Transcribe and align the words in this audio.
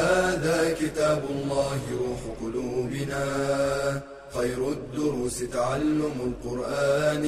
هذا 0.00 0.74
كتاب 0.80 1.22
الله 1.30 1.80
روح 2.02 2.22
قلوبنا. 2.42 3.24
خير 4.36 4.60
الدروس 4.72 5.38
تعلم 5.38 6.16
القرآن. 6.28 7.24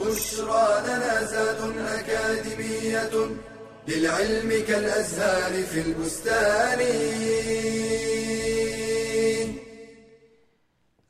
بشرى 0.00 0.68
لنا 0.86 1.14
زاد 1.32 1.60
أكاديمية 1.98 3.14
للعلم 3.88 4.50
كالأزهار 4.68 5.52
في 5.62 5.80
البستان. 5.86 6.80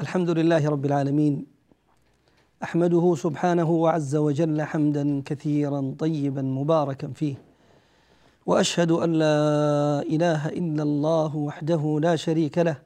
الحمد 0.01 0.30
لله 0.30 0.63
رب 0.69 0.85
العالمين. 0.87 1.47
أحمده 2.63 3.15
سبحانه 3.16 3.71
وعز 3.71 4.16
وجل 4.16 4.63
حمدا 4.63 5.23
كثيرا 5.27 5.95
طيبا 5.99 6.43
مباركا 6.43 7.09
فيه. 7.15 7.50
وأشهد 8.51 8.91
أن 8.91 9.13
لا 9.13 10.03
إله 10.03 10.49
إلا 10.49 10.83
الله 10.83 11.37
وحده 11.37 11.99
لا 12.03 12.17
شريك 12.17 12.59
له 12.59 12.77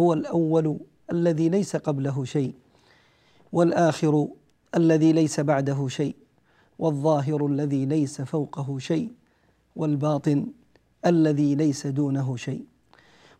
هو 0.00 0.12
الأول 0.12 0.78
الذي 1.12 1.48
ليس 1.48 1.76
قبله 1.76 2.24
شيء 2.24 2.54
والآخر 3.52 4.28
الذي 4.76 5.12
ليس 5.12 5.40
بعده 5.40 5.88
شيء 5.88 6.16
والظاهر 6.78 7.46
الذي 7.46 7.86
ليس 7.86 8.20
فوقه 8.22 8.78
شيء 8.78 9.12
والباطن 9.76 10.46
الذي 11.06 11.54
ليس 11.54 11.86
دونه 11.86 12.36
شيء. 12.36 12.64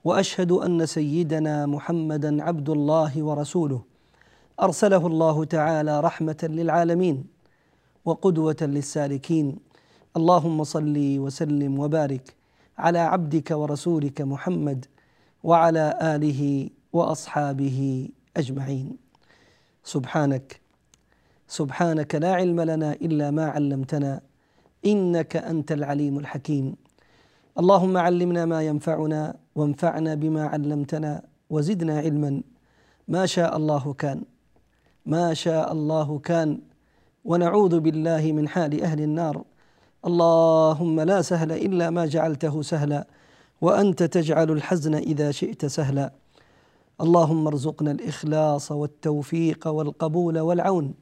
وأشهد 0.05 0.53
أن 0.53 0.87
سيدنا 0.87 1.67
محمدا 1.67 2.43
عبد 2.43 2.71
الله 2.71 3.23
ورسوله 3.23 3.83
أرسله 4.63 5.07
الله 5.07 5.45
تعالى 5.45 6.01
رحمة 6.01 6.37
للعالمين 6.43 7.25
وقدوة 8.05 8.57
للسالكين 8.63 9.57
اللهم 10.17 10.65
صل 10.65 10.97
وسلم 11.19 11.79
وبارك 11.79 12.35
على 12.79 12.99
عبدك 12.99 13.51
ورسولك 13.51 14.21
محمد 14.21 14.87
وعلى 15.45 15.99
آله 16.03 16.71
وأصحابه 16.93 18.09
أجمعين. 18.37 18.97
سبحانك 19.85 20.61
سبحانك 21.49 22.15
لا 22.15 22.33
علم 22.35 22.61
لنا 22.61 22.93
إلا 22.93 23.31
ما 23.31 23.47
علمتنا 23.47 24.21
إنك 24.87 25.37
أنت 25.37 25.73
العليم 25.73 26.19
الحكيم. 26.19 26.77
اللهم 27.61 27.97
علمنا 27.97 28.45
ما 28.45 28.63
ينفعنا 28.63 29.37
وانفعنا 29.55 30.15
بما 30.15 30.47
علمتنا 30.47 31.23
وزدنا 31.51 31.99
علما. 31.99 32.43
ما 33.09 33.27
شاء 33.27 33.57
الله 33.57 33.93
كان 33.93 34.23
ما 35.07 35.35
شاء 35.35 35.73
الله 35.73 36.19
كان. 36.19 36.61
ونعوذ 37.25 37.81
بالله 37.81 38.33
من 38.33 38.49
حال 38.49 38.83
أهل 38.83 39.01
النار. 39.01 39.45
اللهم 40.07 41.01
لا 41.01 41.23
سهل 41.23 41.53
إلا 41.53 41.91
ما 41.91 42.07
جعلته 42.07 42.63
سهلا 42.63 43.07
وأنت 43.61 44.03
تجعل 44.03 44.51
الحزن 44.51 44.95
إذا 44.95 45.31
شئت 45.31 45.67
سهلا. 45.67 46.13
اللهم 47.01 47.47
ارزقنا 47.47 47.91
الإخلاص 47.91 48.73
والتوفيق 48.73 49.67
والقبول 49.67 50.39
والعون 50.39 50.95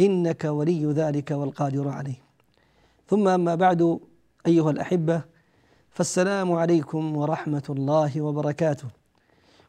إنك 0.00 0.44
ولي 0.44 0.86
ذلك 0.86 1.30
والقادر 1.30 1.88
عليه. 1.88 2.22
ثم 3.08 3.28
أما 3.28 3.54
بعد 3.54 4.00
أيها 4.46 4.70
الأحبة 4.70 5.22
فالسلام 5.90 6.52
عليكم 6.52 7.16
ورحمة 7.16 7.64
الله 7.70 8.20
وبركاته. 8.20 8.88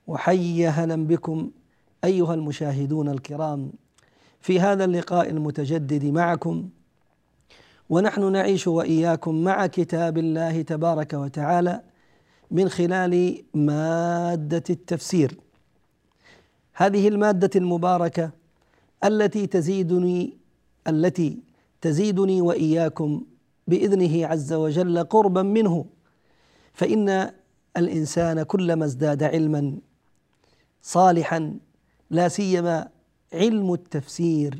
وحي 0.08 0.68
هلا 0.68 0.96
بكم 0.96 1.52
أيها 2.04 2.34
المشاهدون 2.34 3.10
الكرام 3.10 3.72
في 4.42 4.60
هذا 4.60 4.86
اللقاء 4.86 5.30
المتجدد 5.30 6.06
معكم 6.06 6.70
ونحن 7.92 8.32
نعيش 8.32 8.68
وإياكم 8.68 9.44
مع 9.44 9.68
كتاب 9.68 10.18
الله 10.18 10.62
تبارك 10.62 11.14
وتعالى 11.14 11.82
من 12.52 12.70
خلال 12.70 13.44
مادة 13.54 14.64
التفسير. 14.70 15.38
هذه 16.74 17.08
المادة 17.08 17.50
المباركة 17.56 18.32
التي 19.04 19.48
تزيدني 19.48 20.38
التي 20.88 21.40
تزيدني 21.82 22.42
وإياكم 22.42 23.22
بإذنه 23.68 24.28
عز 24.28 24.54
وجل 24.54 25.04
قربا 25.04 25.42
منه. 25.42 25.86
فإن 26.74 27.32
الإنسان 27.78 28.44
كلما 28.44 28.86
ازداد 28.86 29.24
علما 29.24 29.78
صالحا 30.82 31.58
لا 32.10 32.28
سيما 32.28 32.90
علم 33.34 33.74
التفسير 33.74 34.60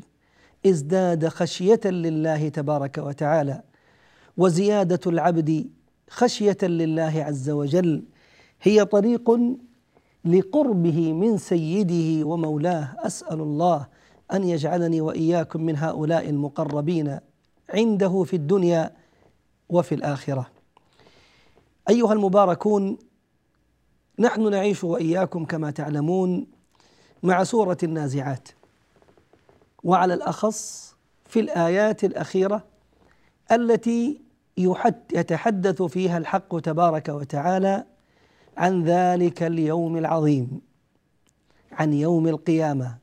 ازداد 0.66 1.28
خشية 1.28 1.80
لله 1.84 2.48
تبارك 2.48 2.98
وتعالى 2.98 3.62
وزيادة 4.36 5.00
العبد 5.06 5.70
خشية 6.10 6.58
لله 6.62 7.24
عز 7.24 7.50
وجل 7.50 8.04
هي 8.62 8.84
طريق 8.84 9.30
لقربه 10.24 11.12
من 11.12 11.38
سيده 11.38 12.26
ومولاه. 12.26 12.94
أسأل 12.98 13.40
الله 13.40 13.86
أن 14.32 14.44
يجعلني 14.44 15.00
وإياكم 15.00 15.62
من 15.62 15.76
هؤلاء 15.76 16.28
المقربين 16.28 17.18
عنده 17.74 18.22
في 18.22 18.36
الدنيا 18.36 18.90
وفي 19.68 19.94
الآخرة. 19.94 20.46
أيها 21.90 22.12
المباركون 22.12 22.98
نحن 24.18 24.50
نعيش 24.50 24.84
وإياكم 24.84 25.44
كما 25.44 25.70
تعلمون 25.70 26.46
مع 27.22 27.44
سورة 27.44 27.78
النازعات. 27.82 28.48
وعلى 29.84 30.14
الأخص 30.14 30.94
في 31.24 31.40
الآيات 31.40 32.04
الأخيرة 32.04 32.64
التي 33.52 34.20
يتحدث 35.12 35.82
فيها 35.82 36.18
الحق 36.18 36.60
تبارك 36.60 37.08
وتعالى 37.08 37.84
عن 38.56 38.84
ذلك 38.84 39.42
اليوم 39.42 39.96
العظيم 39.96 40.60
عن 41.72 41.92
يوم 41.92 42.28
القيامة. 42.28 42.98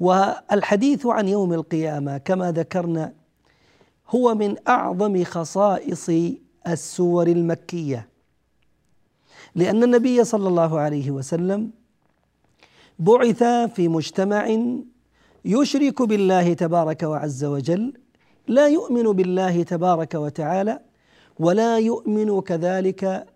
والحديث 0.00 1.06
عن 1.06 1.28
يوم 1.28 1.52
القيامة 1.52 2.18
كما 2.18 2.52
ذكرنا 2.52 3.12
هو 4.08 4.34
من 4.34 4.56
أعظم 4.68 5.24
خصائص 5.24 6.10
السور 6.66 7.26
المكية. 7.26 8.08
لأن 9.54 9.82
النبي 9.82 10.24
صلى 10.24 10.48
الله 10.48 10.80
عليه 10.80 11.10
وسلم 11.10 11.70
بعث 12.98 13.42
في 13.74 13.88
مجتمع 13.88 14.56
يشرك 15.44 16.02
بالله 16.02 16.52
تبارك 16.52 17.02
وعز 17.02 17.44
وجل 17.44 17.92
لا 18.48 18.68
يؤمن 18.68 19.02
بالله 19.02 19.62
تبارك 19.62 20.14
وتعالى 20.14 20.80
ولا 21.38 21.78
يؤمن 21.78 22.40
كذلك 22.40 23.26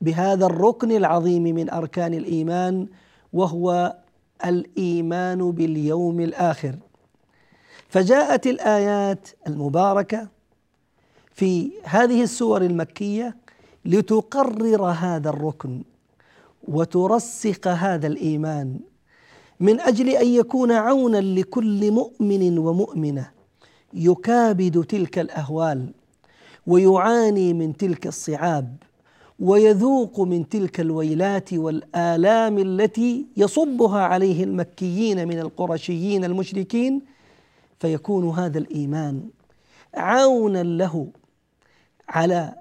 بهذا 0.00 0.46
الركن 0.46 0.92
العظيم 0.92 1.42
من 1.42 1.70
أركان 1.70 2.14
الإيمان 2.14 2.86
وهو 3.32 3.96
الإيمان 4.44 5.50
باليوم 5.50 6.20
الآخر. 6.20 6.74
فجاءت 7.88 8.46
الآيات 8.46 9.28
المباركة 9.46 10.28
في 11.32 11.72
هذه 11.84 12.22
السور 12.22 12.62
المكية 12.62 13.36
لتقرر 13.84 14.84
هذا 14.84 15.28
الركن 15.30 15.82
وترسخ 16.68 17.68
هذا 17.68 18.06
الإيمان. 18.06 18.80
من 19.64 19.80
أجل 19.80 20.08
أن 20.08 20.26
يكون 20.26 20.72
عونا 20.72 21.20
لكل 21.20 21.90
مؤمن 21.90 22.58
ومؤمنة. 22.58 23.30
يكابد 23.94 24.84
تلك 24.84 25.18
الأهوال 25.18 25.92
ويعاني 26.66 27.52
من 27.54 27.76
تلك 27.76 28.06
الصعاب 28.06 28.76
ويذوق 29.40 30.20
من 30.20 30.48
تلك 30.48 30.80
الويلات 30.80 31.54
والآلام 31.54 32.58
التي 32.58 33.26
يصبها 33.36 34.00
عليه 34.00 34.44
المكيين 34.44 35.28
من 35.28 35.38
القرشيين 35.38 36.24
المشركين. 36.24 37.02
فيكون 37.80 38.28
هذا 38.28 38.58
الإيمان 38.58 39.28
عونا 39.94 40.62
له 40.62 41.08
على 42.08 42.54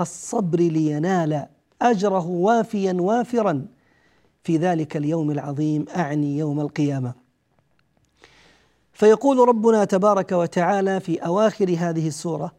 الصبر 0.00 0.60
لينال 0.60 1.46
أجره 1.82 2.26
وافيا 2.26 2.92
وافرا. 2.92 3.66
في 4.44 4.56
ذلك 4.56 4.96
اليوم 4.96 5.30
العظيم 5.30 5.84
أعني 5.96 6.38
يوم 6.38 6.60
القيامة. 6.60 7.14
فيقول 8.92 9.48
ربنا 9.48 9.84
تبارك 9.84 10.32
وتعالى 10.32 11.00
في 11.00 11.18
أواخر 11.18 11.76
هذه 11.78 12.08
السورة 12.08 12.52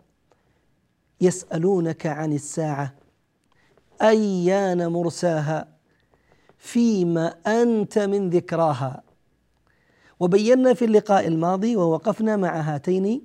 يسألونك 1.21 2.05
عن 2.05 2.33
الساعة 2.33 2.93
أيان 4.01 4.87
مرساها 4.87 5.67
فيما 6.57 7.27
أنت 7.47 7.99
من 7.99 8.29
ذكراها. 8.29 9.03
وبينا 10.19 10.73
في 10.73 10.85
اللقاء 10.85 11.27
الماضي 11.27 11.75
ووقفنا 11.75 12.35
مع 12.35 12.59
هاتين 12.59 13.21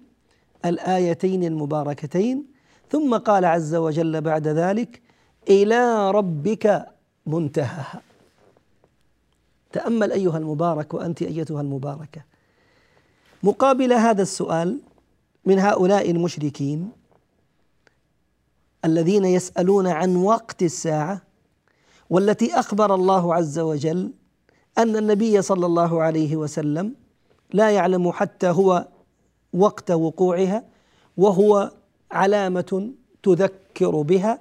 الآيتين 0.65 1.45
المباركتين 1.45 2.47
ثم 2.91 3.17
قال 3.17 3.45
عز 3.45 3.75
وجل 3.75 4.21
بعد 4.21 4.49
ذلك 4.49 5.03
إلى 5.49 6.11
ربك 6.11 6.87
منتهاها. 7.27 8.10
تأمل 9.73 10.13
أيها 10.13 10.39
المبارك 10.39 10.95
وأنت 10.95 11.23
أيتها 11.23 11.61
المباركة. 11.61 12.25
مقابل 13.43 13.93
هذا 13.93 14.23
السؤال 14.23 14.81
من 15.45 15.59
هؤلاء 15.59 16.11
المشركين 16.11 16.91
الذين 18.85 19.25
يسألون 19.25 19.87
عن 19.87 20.17
وقت 20.17 20.63
الساعة 20.63 21.23
والتي 22.11 22.55
أخبر 22.55 22.95
الله 22.95 23.35
عز 23.35 23.59
وجل 23.59 24.13
أن 24.79 24.97
النبي 24.97 25.43
صلى 25.43 25.67
الله 25.67 26.03
عليه 26.03 26.37
وسلم 26.37 26.95
لا 27.53 27.71
يعلم 27.71 28.13
حتى 28.13 28.47
هو 28.47 28.89
وقت 29.53 29.91
وقوعها 29.91 30.65
وهو 31.17 31.71
علامة 32.11 32.91
تذكر 33.23 34.03
بها. 34.03 34.41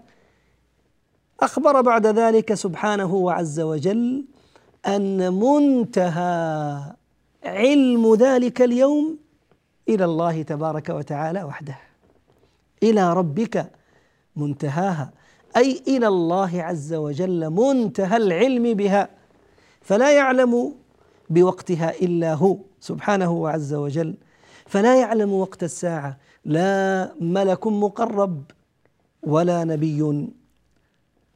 أخبر 1.39 1.81
بعد 1.81 2.07
ذلك 2.07 2.53
سبحانه 2.53 3.13
وعز 3.15 3.59
وجل 3.59 4.25
أن 4.85 5.33
منتهى 5.33 6.81
علم 7.43 8.15
ذلك 8.15 8.61
اليوم 8.61 9.17
إلى 9.89 10.05
الله 10.05 10.41
تبارك 10.41 10.89
وتعالى 10.89 11.43
وحده. 11.43 11.77
إلى 12.83 13.13
ربك 13.13 13.71
منتهاها. 14.35 15.11
أي 15.57 15.83
إلى 15.87 16.07
الله 16.07 16.63
عز 16.63 16.93
وجل 16.93 17.49
منتهى 17.49 18.17
العلم 18.17 18.73
بها. 18.73 19.09
فلا 19.81 20.17
يعلم 20.17 20.75
بوقتها 21.29 21.89
إلا 21.89 22.33
هو 22.33 22.57
سبحانه 22.79 23.31
وعز 23.31 23.73
وجل. 23.73 24.15
فلا 24.65 24.99
يعلم 24.99 25.33
وقت 25.33 25.63
الساعة. 25.63 26.17
لا 26.45 27.11
ملك 27.21 27.67
مقرب 27.67 28.43
ولا 29.23 29.63
نبي 29.63 30.29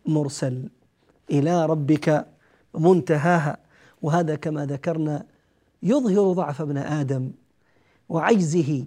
مرسل. 0.06 0.70
إلى 1.32 1.66
ربك 1.66 2.33
منتهاها. 2.76 3.58
وهذا 4.02 4.36
كما 4.36 4.66
ذكرنا 4.66 5.26
يظهر 5.84 6.34
ضعف 6.34 6.62
ابن 6.62 6.78
آدم 6.78 7.32
وعجزه 8.10 8.86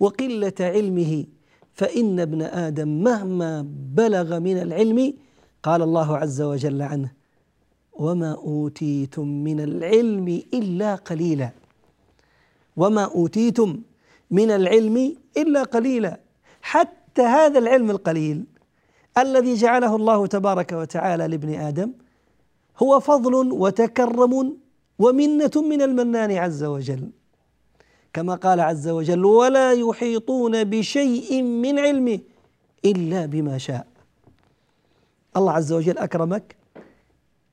وقلة 0.00 0.52
علمه. 0.60 1.24
فإن 1.72 2.20
ابن 2.20 2.42
آدم 2.42 2.88
مهما 3.02 3.66
بلغ 3.94 4.38
من 4.38 4.58
العلم 4.58 5.14
قال 5.62 5.82
الله 5.82 6.16
عز 6.16 6.42
وجل 6.42 6.82
عنه 6.82 7.12
وما 7.92 8.32
أوتيتم 8.34 9.28
من 9.28 9.60
العلم 9.60 10.42
إلا 10.54 10.94
قليلا. 10.94 11.50
وما 12.76 13.04
أوتيتم 13.04 13.80
من 14.30 14.50
العلم 14.50 15.16
إلا 15.36 15.62
قليلا. 15.62 16.20
حتى 16.62 17.22
هذا 17.22 17.58
العلم 17.58 17.90
القليل 17.90 18.44
الذي 19.18 19.54
جعله 19.54 19.96
الله 19.96 20.26
تبارك 20.26 20.72
وتعالى 20.72 21.28
لابن 21.28 21.54
آدم 21.54 21.92
هو 22.78 23.00
فضل 23.00 23.34
وتكرم 23.52 24.56
ومنة 24.98 25.50
من 25.56 25.82
المنان 25.82 26.32
عز 26.32 26.64
وجل. 26.64 27.10
كما 28.12 28.34
قال 28.34 28.60
عز 28.60 28.88
وجل 28.88 29.24
ولا 29.24 29.72
يحيطون 29.72 30.64
بشيء 30.64 31.42
من 31.42 31.78
علمه 31.78 32.18
إلا 32.84 33.26
بما 33.26 33.58
شاء. 33.58 33.86
الله 35.36 35.52
عز 35.52 35.72
وجل 35.72 35.98
أكرمك 35.98 36.56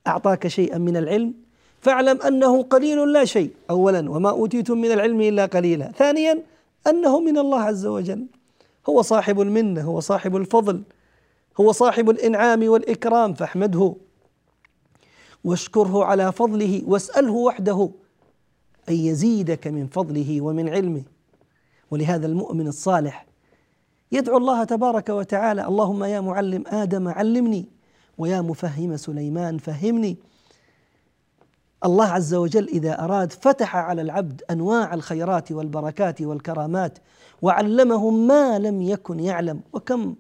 أعطاك 0.08 0.48
شيئا 0.48 0.78
من 0.78 0.98
العلم 0.98 1.34
فاعلم 1.82 2.22
أنه 2.22 2.64
قليل 2.64 3.14
لا 3.14 3.26
شيء 3.26 3.52
أولا 3.70 4.12
وما 4.12 4.30
أوتيتم 4.30 4.78
من 4.78 4.92
العلم 4.92 5.22
إلا 5.22 5.46
قليلا. 5.46 5.92
ثانيا 5.92 6.44
أنه 6.88 7.20
من 7.20 7.38
الله 7.38 7.60
عز 7.60 7.86
وجل. 7.86 8.26
هو 8.90 9.02
صاحب 9.02 9.42
المنة 9.42 9.82
هو 9.82 10.00
صاحب 10.00 10.36
الفضل 10.36 10.82
هو 11.60 11.72
صاحب 11.72 12.10
الإنعام 12.10 12.70
والإكرام 12.70 13.34
فاحمده. 13.34 13.96
واشكره 15.44 16.06
على 16.06 16.32
فضله 16.32 16.82
واسأله 16.86 17.32
وحده 17.32 17.90
أن 18.90 18.94
يزيدك 18.94 19.68
من 19.68 19.88
فضله 19.88 20.42
ومن 20.42 20.70
علمه. 20.70 21.04
ولهذا 21.92 22.28
المؤمن 22.28 22.68
الصالح 22.68 23.26
يدعو 24.12 24.38
الله 24.38 24.64
تبارك 24.64 25.10
وتعالى 25.10 25.68
اللهم 25.68 26.04
يا 26.04 26.20
معلم 26.20 26.64
آدم 26.68 27.08
علمني 27.08 27.66
ويا 28.18 28.42
مفهم 28.42 28.98
سليمان 28.98 29.58
فهمني. 29.58 30.18
الله 31.86 32.06
عز 32.06 32.34
وجل 32.34 32.68
إذا 32.68 33.04
أراد 33.04 33.32
فتح 33.32 33.76
على 33.76 34.02
العبد 34.02 34.42
أنواع 34.52 34.94
الخيرات 34.94 35.52
والبركات 35.52 36.22
والكرامات 36.22 37.00
وعلمه 37.42 38.10
ما 38.10 38.60
لم 38.60 38.82
يكن 38.82 39.20
يعلم 39.20 39.62
وكم 39.74 40.16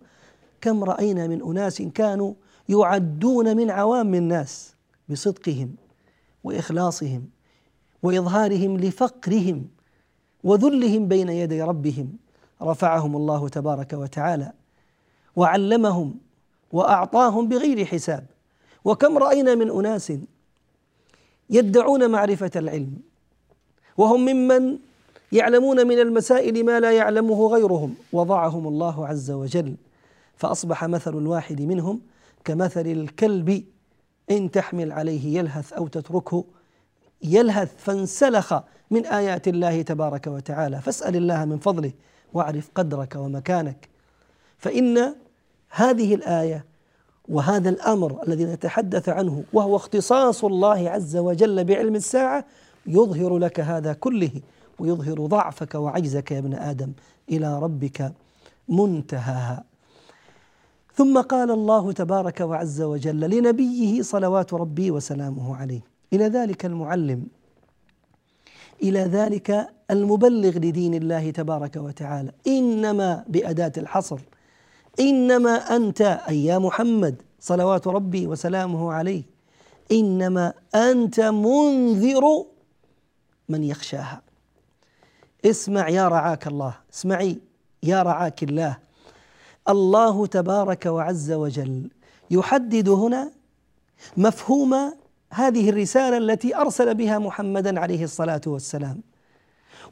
كم 0.62 0.84
رأينا 0.84 1.28
من 1.28 1.42
أناس 1.42 1.82
كانوا 1.82 2.34
يعدون 2.70 3.58
من 3.58 3.72
عوام 3.72 4.16
الناس. 4.16 4.71
بصدقهم 5.12 5.76
وإخلاصهم 6.44 7.30
وإظهارهم 8.04 8.78
لفقرهم 8.78 9.68
وذلهم 10.44 11.08
بين 11.08 11.30
يدي 11.30 11.62
ربهم. 11.62 12.18
رفعهم 12.62 13.16
الله 13.16 13.50
تبارك 13.50 13.94
وتعالى 13.94 14.52
وعلمهم 15.36 16.16
وأعطاهم 16.72 17.48
بغير 17.48 17.86
حساب. 17.86 18.26
وكم 18.86 19.18
رأينا 19.18 19.56
من 19.56 19.70
أناس 19.70 20.14
يدعون 21.50 22.12
معرفة 22.12 22.52
العلم 22.56 22.98
وهم 23.98 24.26
ممن 24.26 24.78
يعلمون 25.32 25.88
من 25.88 26.00
المسائل 26.00 26.66
ما 26.66 26.80
لا 26.80 26.92
يعلمه 26.92 27.48
غيرهم. 27.48 27.96
وضعهم 28.14 28.68
الله 28.68 29.08
عز 29.08 29.32
وجل 29.32 29.76
فأصبح 30.38 30.86
مثل 30.86 31.18
الواحد 31.18 31.62
منهم 31.62 32.02
كمثل 32.44 32.88
الكلب 32.88 33.64
إن 34.32 34.52
تحمل 34.52 34.92
عليه 34.92 35.38
يلهث 35.38 35.74
أو 35.74 35.88
تتركه 35.88 36.44
يلهث 37.24 37.72
فانسلخ 37.78 38.54
من 38.92 39.06
آيات 39.06 39.48
الله 39.48 39.82
تبارك 39.82 40.28
وتعالى. 40.28 40.82
فاسأل 40.82 41.16
الله 41.16 41.46
من 41.46 41.58
فضله 41.58 41.92
واعرف 42.34 42.70
قدرك 42.76 43.16
ومكانك. 43.16 43.90
فإن 44.58 45.16
هذه 45.70 46.16
الآية 46.16 46.66
وهذا 47.30 47.70
الأمر 47.70 48.24
الذي 48.28 48.46
نتحدث 48.46 49.10
عنه 49.10 49.44
وهو 49.54 49.76
اختصاص 49.76 50.44
الله 50.44 50.90
عز 50.90 51.18
وجل 51.18 51.64
بعلم 51.64 51.96
الساعة 51.96 52.46
يظهر 52.88 53.38
لك 53.38 53.60
هذا 53.60 53.94
كله 53.94 54.32
ويظهر 54.80 55.26
ضعفك 55.26 55.76
وعجزك 55.76 56.32
يا 56.32 56.40
ابن 56.40 56.54
آدم 56.54 56.92
إلى 57.30 57.60
ربك 57.60 58.14
منتهاها. 58.70 59.71
ثم 60.96 61.22
قال 61.22 61.52
الله 61.52 61.92
تبارك 61.92 62.40
وعز 62.40 62.82
وجل 62.82 63.20
لنبيه 63.20 64.02
صلوات 64.02 64.54
ربي 64.54 64.92
وسلامه 64.92 65.56
عليه. 65.56 65.82
إلى 66.14 66.26
ذلك 66.26 66.66
المعلم 66.66 67.28
إلى 68.84 69.00
ذلك 69.00 69.70
المبلغ 69.92 70.58
لدين 70.58 70.94
الله 70.94 71.32
تبارك 71.32 71.76
وتعالى. 71.76 72.32
إنما 72.48 73.24
بأداة 73.28 73.72
الحصر 73.78 74.20
إنما 75.00 75.76
أنت 75.76 76.02
أي 76.02 76.46
يا 76.46 76.60
محمد 76.60 77.22
صلوات 77.40 77.88
ربي 77.88 78.28
وسلامه 78.28 78.94
عليه 78.94 79.24
إنما 79.92 80.54
أنت 80.76 81.20
منذر 81.20 82.46
من 83.50 83.64
يخشاها. 83.64 84.22
اسمع 85.46 85.90
يا 85.90 86.08
رعاك 86.08 86.48
الله 86.48 86.74
اسمعي 86.94 87.40
يا 87.84 88.04
رعاك 88.04 88.44
الله. 88.44 88.78
الله 89.70 90.28
تبارك 90.28 90.86
وعز 90.86 91.32
وجل 91.32 91.90
يحدد 92.32 92.90
هنا 92.90 93.32
مفهوم 94.18 94.94
هذه 95.34 95.70
الرسالة 95.70 96.18
التي 96.18 96.56
أرسل 96.56 96.96
بها 96.96 97.20
محمدا 97.20 97.80
عليه 97.80 98.04
الصلاة 98.04 98.42
والسلام. 98.48 99.02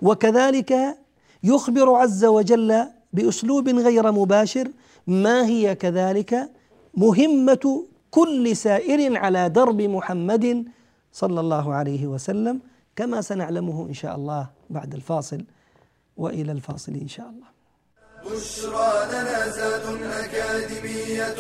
وكذلك 0.02 0.98
يخبر 1.44 1.94
عز 1.96 2.26
وجل 2.26 2.86
بأسلوب 3.14 3.70
غير 3.70 4.12
مباشر 4.12 4.72
ما 5.08 5.46
هي 5.46 5.76
كذلك 5.76 6.50
مهمة 6.94 7.86
كل 8.12 8.56
سائر 8.56 9.18
على 9.18 9.50
درب 9.50 9.82
محمد 9.82 10.66
صلى 11.14 11.40
الله 11.40 11.74
عليه 11.74 12.08
وسلم 12.08 12.60
كما 12.96 13.22
سنعلمه 13.22 13.88
إن 13.88 13.94
شاء 13.94 14.16
الله 14.16 14.50
بعد 14.70 14.94
الفاصل 14.94 15.44
وإلى 16.18 16.52
الفاصل 16.52 16.94
إن 16.94 17.08
شاء 17.08 17.30
الله. 17.30 17.59
بشرى 18.26 19.06
لنا 19.12 19.50
زاد 19.50 20.02
أكاديمية 20.04 21.36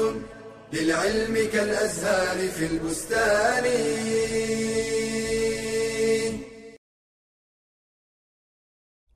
للعلم 0.73 1.35
كالأزهار 1.53 2.47
في 2.49 2.65
البستان. 2.65 3.65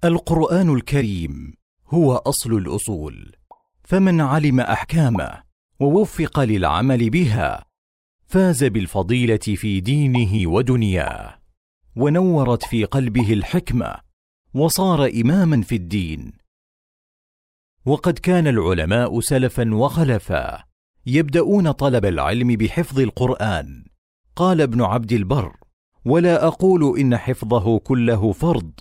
القرآن 0.03 0.75
الكريم 0.75 1.53
هو 1.87 2.15
أصل 2.15 2.53
الأصول 2.53 3.35
فمن 3.83 4.21
علم 4.21 4.59
أحكامه 4.59 5.43
ووفق 5.79 6.39
للعمل 6.39 7.09
بها 7.09 7.65
فاز 8.27 8.63
بالفضيلة 8.63 9.37
في 9.37 9.79
دينه 9.79 10.51
ودنياه 10.51 11.39
ونورت 11.95 12.63
في 12.63 12.85
قلبه 12.85 13.33
الحكمة 13.33 13.95
وصار 14.53 15.07
إماما 15.07 15.61
في 15.61 15.75
الدين. 15.75 16.42
وقد 17.85 18.19
كان 18.19 18.47
العلماء 18.47 19.19
سلفا 19.19 19.75
وخلفا 19.75 20.63
يبدأون 21.05 21.71
طلب 21.71 22.05
العلم 22.05 22.47
بحفظ 22.47 22.99
القرآن. 22.99 23.85
قال 24.35 24.61
ابن 24.61 24.81
عبد 24.81 25.11
البر 25.11 25.55
ولا 26.05 26.47
أقول 26.47 26.99
إن 26.99 27.17
حفظه 27.17 27.79
كله 27.79 28.31
فرض 28.31 28.71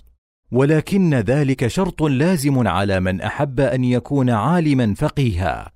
ولكن 0.51 1.13
ذلك 1.13 1.67
شرط 1.67 2.03
لازم 2.03 2.67
على 2.67 2.99
من 2.99 3.21
أحب 3.21 3.59
أن 3.59 3.83
يكون 3.83 4.29
عالما 4.29 4.93
فقيها. 4.93 5.71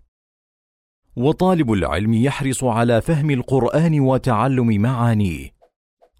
وطالب 1.15 1.73
العلم 1.73 2.13
يحرص 2.13 2.63
على 2.63 3.01
فهم 3.01 3.31
القرآن 3.31 3.99
وتعلم 3.99 4.81
معانيه. 4.81 5.49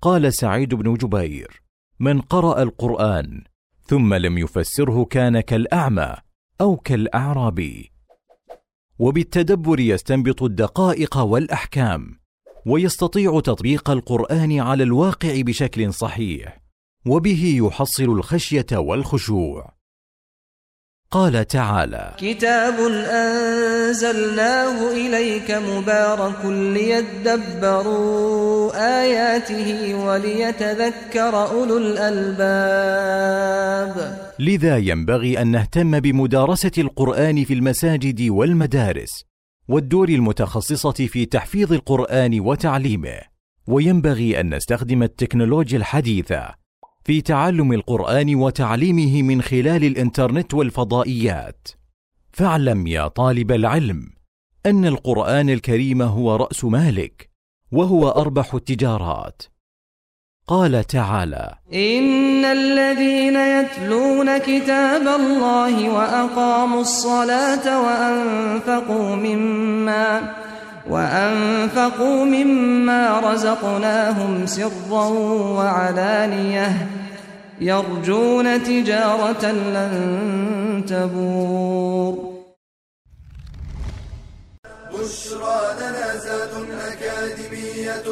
قال 0.01 0.33
سعيد 0.33 0.73
بن 0.75 0.93
جبير 0.93 1.61
من 1.99 2.21
قرأ 2.21 2.61
القرآن 2.63 3.43
ثم 3.85 4.13
لم 4.13 4.37
يفسره 4.37 5.05
كان 5.05 5.39
كالأعمى 5.39 6.26
أو 6.61 6.77
كالأعرابي 6.77 7.91
وبالتدبر 8.99 9.79
يستنبط 9.79 10.43
الدقائق 10.43 11.17
والأحكام 11.17 12.19
ويستطيع 12.65 13.39
تطبيق 13.39 13.89
القرآن 13.89 14.59
على 14.59 14.83
الواقع 14.83 15.41
بشكل 15.41 15.93
صحيح 15.93 16.61
وبه 17.07 17.55
يحصل 17.57 18.03
الخشية 18.03 18.65
والخشوع. 18.73 19.76
قال 21.11 21.47
تعالى 21.47 22.13
كتاب 22.17 22.73
أنزلناه 23.09 24.91
إليك 24.91 25.51
مبارك 25.51 26.45
ليدبروا 26.45 28.21
آياته 29.01 29.95
وليتذكر 29.95 31.49
أولو 31.49 31.77
الألباب. 31.77 33.07
لذا 34.39 34.77
ينبغي 34.77 35.41
أن 35.41 35.47
نهتم 35.47 35.99
بمدارسة 35.99 36.71
القرآن 36.77 37.43
في 37.43 37.53
المساجد 37.53 38.29
والمدارس 38.29 39.23
والدور 39.67 40.09
المتخصصة 40.09 40.91
في 40.91 41.25
تحفيظ 41.25 41.73
القرآن 41.73 42.39
وتعليمه. 42.39 43.19
وينبغي 43.67 44.39
أن 44.39 44.55
نستخدم 44.55 45.03
التكنولوجيا 45.03 45.77
الحديثة 45.77 46.66
في 47.07 47.21
تعلم 47.21 47.73
القرآن 47.73 48.35
وتعليمه 48.35 49.21
من 49.21 49.41
خلال 49.41 49.83
الإنترنت 49.83 50.53
والفضائيات. 50.53 51.67
فاعلم 52.31 52.87
يا 52.87 53.07
طالب 53.07 53.51
العلم 53.51 54.09
أن 54.65 54.85
القرآن 54.85 55.49
الكريم 55.49 56.01
هو 56.01 56.35
رأس 56.35 56.65
مالك 56.65 57.29
وهو 57.71 58.09
أربح 58.09 58.53
التجارات. 58.53 59.41
قال 60.47 60.83
تعالى 60.83 61.55
إن 61.73 62.45
الذين 62.45 63.35
يتلون 63.35 64.37
كتاب 64.37 65.07
الله 65.07 65.89
وأقاموا 65.89 66.81
الصلاة 66.81 67.81
وأنفقوا 67.81 69.15
مما 69.15 70.35
وأنفقوا 70.89 72.25
مما 72.25 73.19
رزقناهم 73.19 74.45
سرا 74.45 75.07
وعلانية 75.57 76.87
يرجون 77.61 78.63
تجارة 78.63 79.45
لن 79.51 79.93
تبور. 80.87 82.13
بشرى 84.93 85.61
لنا 85.79 86.07
زاد 86.25 86.53
أكاديمية 86.91 88.07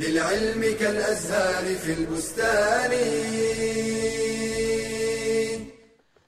للعلم 0.00 0.62
كالأزهار 0.80 1.64
في 1.82 1.92
البستان. 1.98 2.92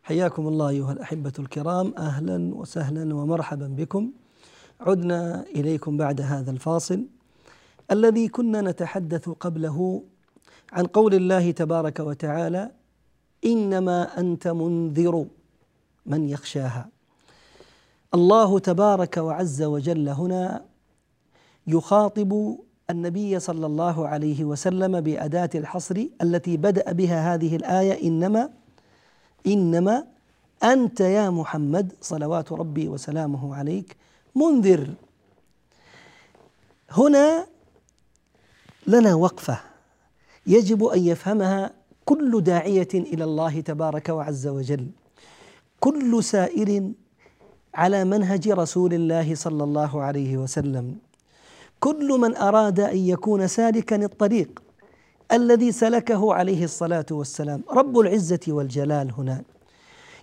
حياكم 0.02 0.48
الله 0.48 0.68
أيها 0.68 0.92
الأحبة 0.92 1.32
الكرام 1.38 1.94
أهلا 1.98 2.54
وسهلا 2.54 3.14
ومرحبا 3.14 3.66
بكم. 3.78 4.12
عدنا 4.80 5.44
إليكم 5.56 5.96
بعد 5.96 6.20
هذا 6.20 6.50
الفاصل. 6.50 7.04
الذي 7.90 8.28
كنا 8.28 8.60
نتحدث 8.60 9.28
قبله 9.28 10.02
عن 10.72 10.86
قول 10.86 11.14
الله 11.14 11.50
تبارك 11.50 12.00
وتعالى 12.00 12.70
إنما 13.44 14.20
أنت 14.20 14.48
منذر 14.48 15.26
من 16.06 16.28
يخشاها. 16.28 16.88
الله 18.14 18.58
تبارك 18.58 19.16
وعز 19.16 19.62
وجل 19.62 20.08
هنا 20.08 20.64
يخاطب 21.66 22.58
النبي 22.90 23.40
صلى 23.40 23.66
الله 23.66 24.08
عليه 24.08 24.44
وسلم 24.44 25.00
بأداة 25.00 25.50
الحصر 25.54 26.06
التي 26.22 26.56
بدأ 26.56 26.92
بها 26.92 27.34
هذه 27.34 27.56
الآية 27.56 28.08
إنما 28.08 28.50
إنما 29.46 30.04
أنت 30.64 31.00
يا 31.00 31.30
محمد 31.30 31.92
صلوات 32.00 32.52
ربي 32.52 32.88
وسلامه 32.88 33.54
عليك 33.54 33.96
منذر. 34.38 34.94
هنا 36.90 37.46
لنا 38.86 39.14
وقفة 39.14 39.60
يجب 40.46 40.84
أن 40.84 41.00
يفهمها 41.00 41.70
كل 42.04 42.40
داعية 42.40 42.88
إلى 42.94 43.24
الله 43.24 43.60
تبارك 43.60 44.08
وعز 44.08 44.46
وجل. 44.46 44.86
كل 45.80 46.24
سائر 46.24 46.92
على 47.74 48.04
منهج 48.04 48.48
رسول 48.48 48.94
الله 48.94 49.34
صلى 49.34 49.64
الله 49.64 50.02
عليه 50.02 50.36
وسلم. 50.36 50.96
كل 51.80 52.08
من 52.20 52.36
أراد 52.36 52.80
أن 52.80 52.96
يكون 52.96 53.46
سالكا 53.46 53.96
الطريق 54.04 54.62
الذي 55.32 55.72
سلكه 55.72 56.34
عليه 56.34 56.64
الصلاة 56.64 57.06
والسلام. 57.10 57.62
رب 57.70 57.98
العزة 57.98 58.40
والجلال 58.48 59.12
هنا. 59.18 59.42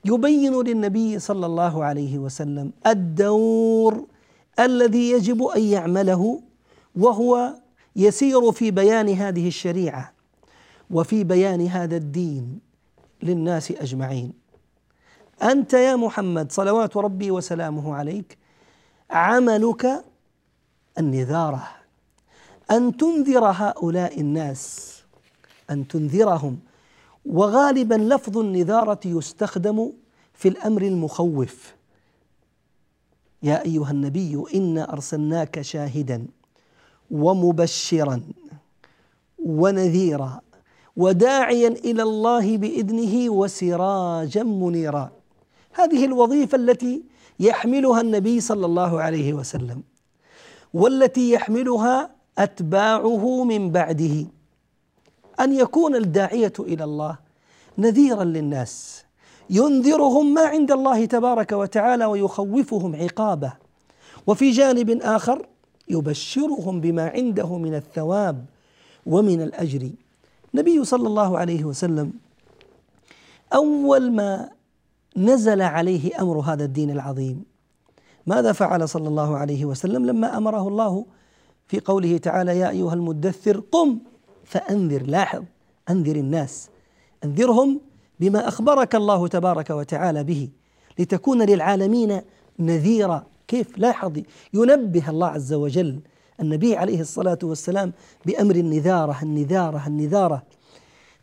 يبين 0.05 0.61
للنبي 0.61 1.19
صلى 1.19 1.45
الله 1.45 1.83
عليه 1.83 2.17
وسلم 2.17 2.71
الدور 2.87 4.05
الذي 4.59 5.11
يجب 5.11 5.43
أن 5.43 5.61
يعمله 5.61 6.41
وهو 6.95 7.53
يسير 7.95 8.51
في 8.51 8.71
بيان 8.71 9.09
هذه 9.09 9.47
الشريعة 9.47 10.13
وفي 10.91 11.23
بيان 11.23 11.67
هذا 11.67 11.97
الدين 11.97 12.59
للناس 13.23 13.71
أجمعين. 13.71 14.33
أنت 15.43 15.73
يا 15.73 15.95
محمد 15.95 16.51
صلوات 16.51 16.97
ربي 16.97 17.31
وسلامه 17.31 17.95
عليك 17.95 18.37
عملك 19.09 20.05
النذارة. 20.99 21.67
أن 22.71 22.97
تنذر 22.97 23.45
هؤلاء 23.45 24.21
الناس 24.21 24.93
أن 25.69 25.87
تنذرهم. 25.87 26.59
وغالبا 27.25 27.95
لفظ 27.95 28.37
النذارة 28.37 28.99
يستخدم 29.05 29.91
في 30.33 30.47
الأمر 30.47 30.81
المخوف. 30.81 31.75
يا 33.43 33.65
أيها 33.65 33.91
النبي 33.91 34.43
إنا 34.55 34.93
أرسلناك 34.93 35.61
شاهدا 35.61 36.25
ومبشرا 37.11 38.21
ونذيرا 39.39 40.41
وداعيا 40.97 41.67
إلى 41.67 42.03
الله 42.03 42.57
بإذنه 42.57 43.29
وسراجا 43.29 44.43
منيرا. 44.43 45.11
هذه 45.73 46.05
الوظيفة 46.05 46.55
التي 46.55 47.03
يحملها 47.39 48.01
النبي 48.01 48.41
صلى 48.41 48.65
الله 48.65 49.01
عليه 49.01 49.33
وسلم 49.33 49.83
والتي 50.73 51.31
يحملها 51.31 52.15
أتباعه 52.37 53.43
من 53.43 53.71
بعده. 53.71 54.25
أن 55.39 55.53
يكون 55.53 55.95
الداعية 55.95 56.53
إلى 56.59 56.83
الله 56.83 57.17
نذيرا 57.77 58.23
للناس 58.23 59.03
ينذرهم 59.49 60.33
ما 60.33 60.41
عند 60.41 60.71
الله 60.71 61.05
تبارك 61.05 61.51
وتعالى 61.51 62.05
ويخوفهم 62.05 62.95
عقابه. 62.95 63.53
وفي 64.27 64.51
جانب 64.51 64.89
آخر 65.01 65.45
يبشرهم 65.89 66.81
بما 66.81 67.09
عنده 67.09 67.57
من 67.57 67.75
الثواب 67.75 68.45
ومن 69.05 69.41
الأجر. 69.41 69.89
النبي 70.53 70.85
صلى 70.85 71.07
الله 71.07 71.37
عليه 71.37 71.63
وسلم 71.63 72.13
أول 73.53 74.11
ما 74.11 74.49
نزل 75.17 75.61
عليه 75.61 76.21
أمر 76.21 76.39
هذا 76.39 76.65
الدين 76.65 76.91
العظيم 76.91 77.43
ماذا 78.27 78.51
فعل 78.51 78.89
صلى 78.89 79.07
الله 79.07 79.37
عليه 79.37 79.65
وسلم 79.65 80.05
لما 80.05 80.37
أمره 80.37 80.67
الله 80.67 81.05
في 81.67 81.79
قوله 81.79 82.17
تعالى 82.17 82.59
يا 82.59 82.69
أيها 82.69 82.93
المدثر 82.93 83.59
قم 83.59 83.99
فأنذر 84.45 85.03
لاحظ 85.03 85.43
أنذر 85.89 86.15
الناس. 86.15 86.69
أنذرهم 87.23 87.81
بما 88.19 88.47
أخبرك 88.47 88.95
الله 88.95 89.27
تبارك 89.27 89.69
وتعالى 89.69 90.23
به 90.23 90.49
لتكون 90.99 91.41
للعالمين 91.41 92.21
نذيرا. 92.59 93.23
كيف؟ 93.47 93.77
لاحظ 93.77 94.21
ينبه 94.53 95.09
الله 95.09 95.27
عز 95.27 95.53
وجل 95.53 95.99
النبي 96.39 96.75
عليه 96.77 97.01
الصلاة 97.01 97.39
والسلام 97.43 97.93
بأمر 98.25 98.55
النذارة 98.55 99.17
النذارة 99.23 99.87
النذارة. 99.87 100.43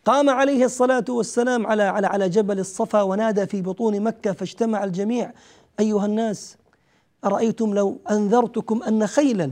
قام 0.05 0.31
عليه 0.31 0.64
الصلاة 0.64 1.05
والسلام 1.09 1.67
على 1.67 1.83
على 1.83 2.07
على 2.07 2.29
جبل 2.29 2.59
الصفا 2.59 3.02
ونادى 3.02 3.47
في 3.47 3.62
بطون 3.62 4.00
مكة 4.00 4.33
فاجتمع 4.33 4.85
الجميع. 4.85 5.33
أيها 5.81 6.07
الناس 6.07 6.57
أرأيتم 7.25 7.75
لو 7.75 7.99
أنذرتكم 8.11 8.83
أن 8.83 9.07
خيلا 9.07 9.50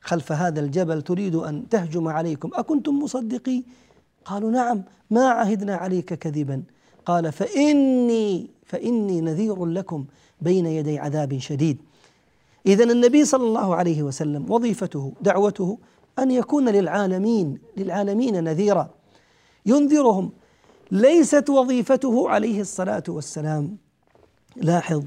خلف 0.00 0.32
هذا 0.32 0.60
الجبل 0.60 1.02
تريد 1.02 1.34
أن 1.34 1.68
تهجم 1.68 2.08
عليكم. 2.08 2.50
أكنتم 2.54 2.98
مصدقي؟ 2.98 3.62
قالوا 4.24 4.50
نعم 4.50 4.82
ما 5.10 5.28
عهدنا 5.28 5.74
عليك 5.74 6.14
كذبا. 6.14 6.62
قال 7.06 7.32
فإني 7.32 8.50
فإني 8.66 9.20
نذير 9.20 9.66
لكم 9.66 10.04
بين 10.40 10.66
يدي 10.66 10.98
عذاب 10.98 11.38
شديد. 11.38 11.78
إذا 12.66 12.84
النبي 12.84 13.24
صلى 13.24 13.44
الله 13.44 13.74
عليه 13.74 14.02
وسلم 14.02 14.50
وظيفته 14.52 15.12
دعوته 15.20 15.78
أن 16.18 16.30
يكون 16.30 16.68
للعالمين 16.68 17.58
للعالمين 17.76 18.44
نذيرا. 18.44 18.90
ينذرهم. 19.66 20.30
ليست 20.90 21.50
وظيفته 21.50 22.30
عليه 22.30 22.60
الصلاة 22.60 23.02
والسلام. 23.08 23.76
لاحظ 24.56 25.02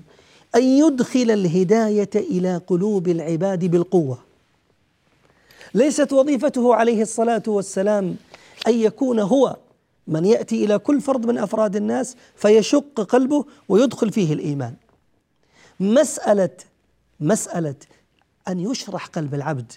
أن 0.55 0.63
يدخل 0.63 1.31
الهداية 1.31 2.09
إلى 2.15 2.57
قلوب 2.57 3.07
العباد 3.07 3.65
بالقوة. 3.65 4.32
ليست 5.73 6.13
وظيفته 6.13 6.75
عليه 6.75 7.01
الصلاة 7.01 7.43
والسلام 7.47 8.15
أن 8.67 8.73
يكون 8.73 9.19
هو 9.19 9.57
من 10.07 10.25
يأتي 10.25 10.65
إلى 10.65 10.77
كل 10.79 11.01
فرد 11.01 11.25
من 11.25 11.37
أفراد 11.37 11.75
الناس 11.75 12.15
فيشق 12.35 13.01
قلبه 13.01 13.45
ويدخل 13.69 14.11
فيه 14.11 14.33
الإيمان. 14.33 14.73
مسألة 15.79 16.49
مسألة 17.19 17.75
أن 18.47 18.59
يشرح 18.59 19.05
قلب 19.07 19.33
العبد 19.33 19.71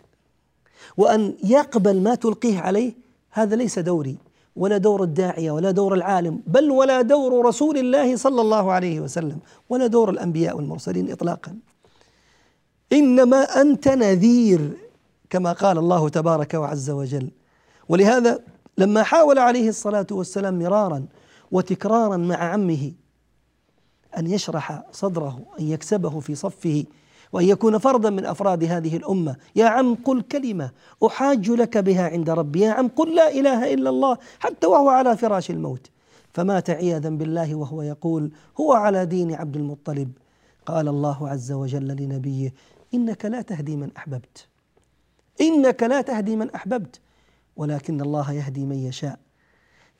وأن 0.97 1.35
يقبل 1.45 2.01
ما 2.01 2.15
تلقيه 2.15 2.59
عليه 2.61 2.93
هذا 3.31 3.57
ليس 3.57 3.79
دوري 3.79 4.17
ولا 4.57 4.77
دور 4.77 5.03
الداعية 5.03 5.51
ولا 5.51 5.71
دور 5.71 5.95
العالم 5.95 6.41
بل 6.47 6.71
ولا 6.71 7.03
دور 7.03 7.47
رسول 7.47 7.79
الله 7.79 8.17
صلى 8.17 8.41
الله 8.41 8.73
عليه 8.73 9.01
وسلم 9.01 9.39
ولا 9.69 9.87
دور 9.87 10.11
الأنبياء 10.11 10.57
والمرسلين 10.57 11.11
إطلاقا. 11.13 11.55
إنما 12.93 13.43
أنت 13.61 13.89
نذير 13.89 14.71
كما 15.31 15.53
قال 15.53 15.79
الله 15.79 16.09
تبارك 16.09 16.55
وعز 16.55 16.91
وجل. 16.91 17.31
ولهذا 17.89 18.41
لما 18.79 19.03
حاول 19.03 19.39
عليه 19.39 19.69
الصلاة 19.69 20.07
والسلام 20.11 20.59
مرارا 20.59 21.07
وتكرارا 21.51 22.17
مع 22.17 22.37
عمه 22.37 22.93
أن 24.19 24.27
يشرح 24.27 24.83
صدره 24.93 25.41
أن 25.61 25.65
يكسبه 25.65 26.21
في 26.21 26.35
صفه 26.35 26.85
وأن 27.33 27.45
يكون 27.45 27.79
فردا 27.79 28.11
من 28.11 28.27
أفراد 28.27 28.65
هذه 28.65 28.97
الأمة. 28.97 29.37
يا 29.57 29.67
عم 29.67 29.95
قل 29.95 30.23
كلمة 30.23 30.71
أحاج 31.07 31.51
لك 31.51 31.79
بها 31.79 32.09
عند 32.09 32.31
ربي. 32.31 32.61
يا 32.61 32.73
عم 32.73 32.89
قل 32.89 33.15
لا 33.15 33.33
إله 33.33 33.75
إلا 33.75 33.91
الله 33.91 34.19
حتى 34.39 34.67
وهو 34.67 34.89
على 34.89 35.17
فراش 35.17 35.51
الموت. 35.51 35.91
فمات 36.33 36.71
عياذا 36.71 37.09
بالله 37.09 37.55
وهو 37.55 37.83
يقول 37.83 38.31
هو 38.61 38.73
على 38.73 39.07
دين 39.07 39.35
عبد 39.35 39.57
المطلب. 39.57 40.13
قال 40.67 40.89
الله 40.89 41.29
عز 41.29 41.53
وجل 41.53 41.89
لنبيه 41.89 42.55
إنك 42.95 43.25
لا 43.25 43.43
تهدي 43.43 43.77
من 43.77 43.91
أحببت. 43.97 44.47
إنك 45.41 45.83
لا 45.83 46.01
تهدي 46.01 46.37
من 46.37 46.51
أحببت 46.51 47.01
ولكن 47.57 48.01
الله 48.01 48.33
يهدي 48.33 48.65
من 48.65 48.77
يشاء. 48.77 49.19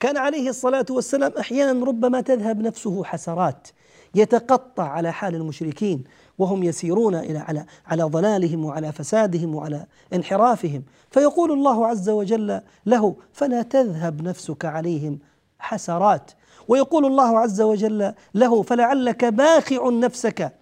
كان 0.01 0.17
عليه 0.17 0.49
الصلاة 0.49 0.87
والسلام 0.91 1.33
أحيانا 1.41 1.87
ربما 1.87 2.21
تذهب 2.21 2.61
نفسه 2.61 3.05
حسرات 3.05 3.69
يتقطع 4.15 4.89
على 4.89 5.13
حال 5.13 5.35
المشركين 5.35 6.05
وهم 6.39 6.63
يسيرون 6.63 7.15
إلى 7.15 7.39
على 7.39 7.67
على 7.87 8.03
ضلالهم 8.03 8.65
وعلى 8.65 8.93
فسادهم 8.93 9.55
وعلى 9.55 9.87
انحرافهم. 10.15 10.83
فيقول 11.11 11.53
الله 11.53 11.87
عز 11.87 12.09
وجل 12.09 12.61
له 12.87 13.17
فلا 13.33 13.63
تذهب 13.63 14.23
نفسك 14.23 14.65
عليهم 14.65 15.19
حسرات. 15.59 16.31
ويقول 16.69 17.07
الله 17.07 17.39
عز 17.39 17.61
وجل 17.61 18.13
له 18.35 18.63
فلعلك 18.63 19.25
باخع 19.25 19.91
نفسك 19.91 20.53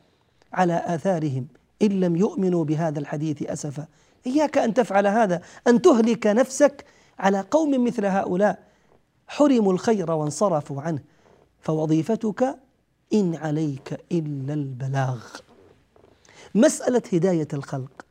على 0.53 0.83
آثارهم 0.87 1.47
إن 1.83 2.01
لم 2.01 2.17
يؤمنوا 2.17 2.65
بهذا 2.65 2.99
الحديث 2.99 3.43
أسفا. 3.43 3.87
إياك 4.27 4.59
أن 4.59 4.75
تفعل 4.75 5.07
هذا 5.07 5.41
أن 5.67 5.83
تهلك 5.83 6.27
نفسك 6.27 6.85
على 7.19 7.41
قوم 7.51 7.85
مثل 7.85 8.07
هؤلاء. 8.07 8.65
حرموا 9.27 9.73
الخير 9.73 10.11
وانصرفوا 10.11 10.83
عنه. 10.83 10.99
فوظيفتك 11.61 12.57
إن 13.13 13.35
عليك 13.35 14.01
إلا 14.13 14.55
البلاغ. 14.55 15.25
مسألة 16.55 17.03
هداية 17.13 17.49
الخلق 17.53 18.07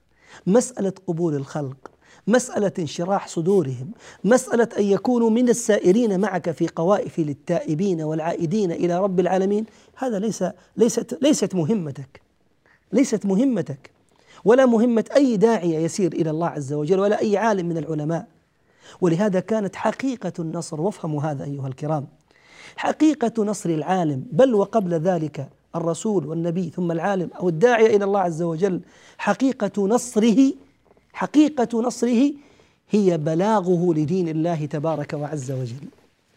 مسألة 0.48 0.94
قبول 1.08 1.36
الخلق 1.36 1.92
مسألة 2.28 2.72
انشراح 2.80 3.28
صدورهم 3.28 3.92
مسألة 4.24 4.70
أن 4.78 4.84
يكونوا 4.84 5.30
من 5.30 5.50
السائرين 5.50 6.20
معك 6.20 6.52
في 6.52 6.68
قوائف 6.68 7.20
للتائبين 7.20 8.02
والعائدين 8.02 8.72
إلى 8.72 9.00
رب 9.00 9.20
العالمين 9.20 9.66
هذا 9.96 10.20
ليس 10.20 10.44
ليست 10.78 11.18
ليست 11.22 11.56
مهمتك. 11.56 12.22
ليست 12.92 13.26
مهمتك. 13.26 13.92
ولا 14.46 14.66
مهمة 14.66 15.06
أي 15.16 15.38
داعيه 15.38 15.78
يسير 15.78 16.14
إلى 16.14 16.30
الله 16.30 16.48
عز 16.48 16.74
وجل 16.74 17.00
ولا 17.00 17.22
أي 17.22 17.38
عالم 17.38 17.66
من 17.66 17.78
العلماء. 17.78 18.28
ولهذا 19.02 19.40
كانت 19.40 19.76
حقيقة 19.76 20.34
النصر 20.40 20.82
وافهموا 20.82 21.22
هذا 21.22 21.44
أيها 21.44 21.68
الكرام 21.68 22.08
حقيقة 22.76 23.44
نصر 23.44 23.70
العالم 23.70 24.26
بل 24.32 24.56
وقبل 24.56 24.94
ذلك 24.94 25.50
الرسول 25.76 26.26
والنبي 26.26 26.70
ثم 26.70 26.92
العالم 26.92 27.30
أو 27.40 27.50
الداعية 27.50 27.96
إلى 27.96 28.06
الله 28.06 28.20
عز 28.20 28.42
وجل 28.42 28.82
حقيقة 29.18 29.88
نصره 29.88 30.54
حقيقة 31.14 31.82
نصره 31.82 32.32
هي 32.90 33.18
بلاغه 33.18 33.94
لدين 33.94 34.28
الله 34.28 34.66
تبارك 34.66 35.14
وعز 35.14 35.52
وجل. 35.52 35.88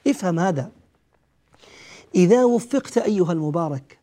افهم 0.06 0.38
هذا. 0.38 0.70
إذا 2.14 2.44
وفقت 2.44 2.98
أيها 2.98 3.32
المبارك 3.32 3.98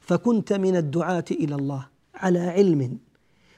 فكنت 0.00 0.52
من 0.52 0.76
الدعاة 0.76 1.24
إلى 1.30 1.54
الله. 1.54 1.86
على 2.14 2.38
علم 2.38 2.98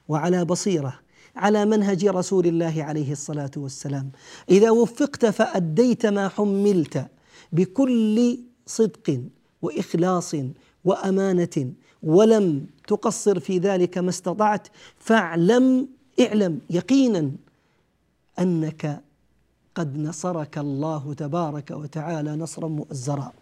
وعلى 0.09 0.45
بصيرة 0.45 0.95
على 1.37 1.65
منهج 1.65 2.07
رسول 2.07 2.47
الله 2.47 2.83
عليه 2.83 3.13
الصلاة 3.13 3.51
والسلام. 3.57 4.11
إذا 4.51 4.71
وفقت 4.71 5.27
فأديت 5.27 6.07
ما 6.07 6.29
حملت 6.29 7.07
بكل 7.53 8.39
صدق 8.67 9.23
وإخلاص 9.63 10.37
وأمانة 10.85 11.73
ولم 12.03 12.67
تقصر 12.87 13.41
في 13.41 13.59
ذلك 13.59 13.99
ما 13.99 14.11
استطعت 14.11 14.69
فاعلم 14.97 15.89
اعلم 16.21 16.61
يقينا 16.71 17.33
أنك 18.39 19.03
قد 19.75 19.99
نصرك 19.99 20.59
الله 20.59 21.15
تبارك 21.15 21.71
وتعالى 21.71 22.37
نصرا 22.37 22.69
مؤزرا. 22.69 23.33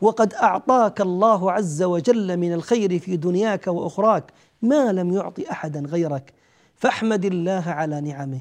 وقد 0.00 0.34
أعطاك 0.34 1.00
الله 1.00 1.52
عز 1.52 1.82
وجل 1.82 2.36
من 2.36 2.52
الخير 2.52 2.98
في 2.98 3.16
دنياك 3.16 3.66
وأخراك 3.66 4.24
ما 4.62 4.92
لم 4.92 5.12
يعط 5.12 5.40
أحدا 5.50 5.80
غيرك. 5.80 6.32
فاحمد 6.76 7.24
الله 7.24 7.64
على 7.66 8.00
نعمه. 8.00 8.40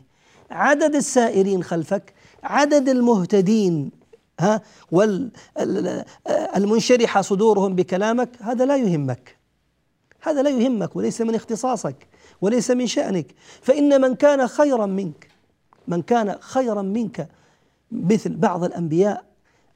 عدد 0.51 0.95
السائرين 0.95 1.63
خلفك 1.63 2.13
عدد 2.43 2.89
المهتدين 2.89 3.91
ها 4.39 4.62
والمنشرحة 6.55 7.21
صدورهم 7.21 7.75
بكلامك 7.75 8.29
هذا 8.41 8.65
لا 8.65 8.77
يهمك. 8.77 9.38
هذا 10.21 10.41
لا 10.41 10.49
يهمك 10.49 10.95
وليس 10.95 11.21
من 11.21 11.36
اختصاصك 11.36 12.07
وليس 12.41 12.71
من 12.71 12.88
شأنك. 12.88 13.27
فإن 13.62 14.01
من 14.01 14.15
كان 14.15 14.47
خيرا 14.47 14.86
منك 14.86 15.27
من 15.88 16.01
كان 16.01 16.36
خيرا 16.39 16.81
منك 16.81 17.27
مثل 17.91 18.36
بعض 18.36 18.63
الأنبياء 18.63 19.23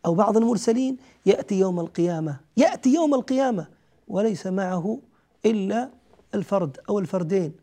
أو 0.05 0.15
بعض 0.15 0.37
المرسلين 0.37 0.97
يأتي 1.25 1.59
يوم 1.59 1.79
القيامة. 1.79 2.39
يأتي 2.57 2.93
يوم 2.93 3.13
القيامة. 3.13 3.67
وليس 4.07 4.47
معه 4.47 4.99
إلا 5.45 5.89
الفرد 6.35 6.77
أو 6.89 6.99
الفردين 6.99 7.53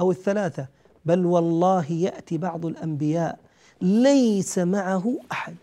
أو 0.00 0.10
الثلاثة. 0.10 0.66
بل 1.04 1.26
والله 1.26 1.92
يأتي 1.92 2.38
بعض 2.38 2.66
الأنبياء. 2.66 3.38
ليس 3.82 4.58
معه 4.58 5.14
أحد. 5.32 5.56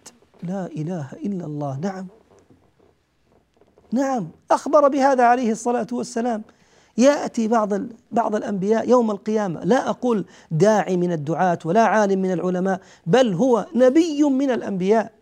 لا 0.43 0.65
إله 0.65 1.07
إلا 1.13 1.45
الله. 1.45 1.79
نعم. 1.79 2.07
نعم. 3.91 4.27
أخبر 4.51 4.87
بهذا 4.87 5.23
عليه 5.23 5.51
الصلاة 5.51 5.87
والسلام. 5.91 6.43
يأتي 6.97 7.47
بعض 7.47 7.73
بعض 8.11 8.35
الأنبياء 8.35 8.89
يوم 8.89 9.11
القيامة. 9.11 9.63
لا 9.63 9.89
أقول 9.89 10.25
داعي 10.51 10.97
من 10.97 11.11
الدعاة 11.11 11.59
ولا 11.65 11.83
عالم 11.83 12.21
من 12.21 12.31
العلماء. 12.31 12.81
بل 13.05 13.33
هو 13.33 13.65
نبي 13.75 14.23
من 14.23 14.51
الأنبياء. 14.51 15.14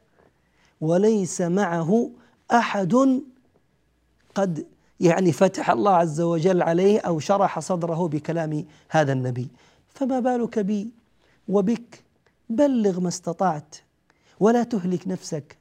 وليس 0.83 1.41
معه 1.41 2.09
أحد 2.51 3.21
قد 4.35 4.65
يعني 4.99 5.31
فتح 5.31 5.69
الله 5.69 5.91
عز 5.91 6.21
وجل 6.21 6.61
عليه 6.61 6.99
أو 6.99 7.19
شرح 7.19 7.59
صدره 7.59 8.07
بكلام 8.07 8.65
هذا 8.89 9.13
النبي. 9.13 9.47
فما 9.89 10.19
بالك 10.19 10.59
بي 10.59 10.89
وبك؟ 11.47 12.03
بلغ 12.49 12.99
ما 12.99 13.07
استطعت 13.07 13.75
ولا 14.39 14.63
تهلك 14.63 15.07
نفسك 15.07 15.57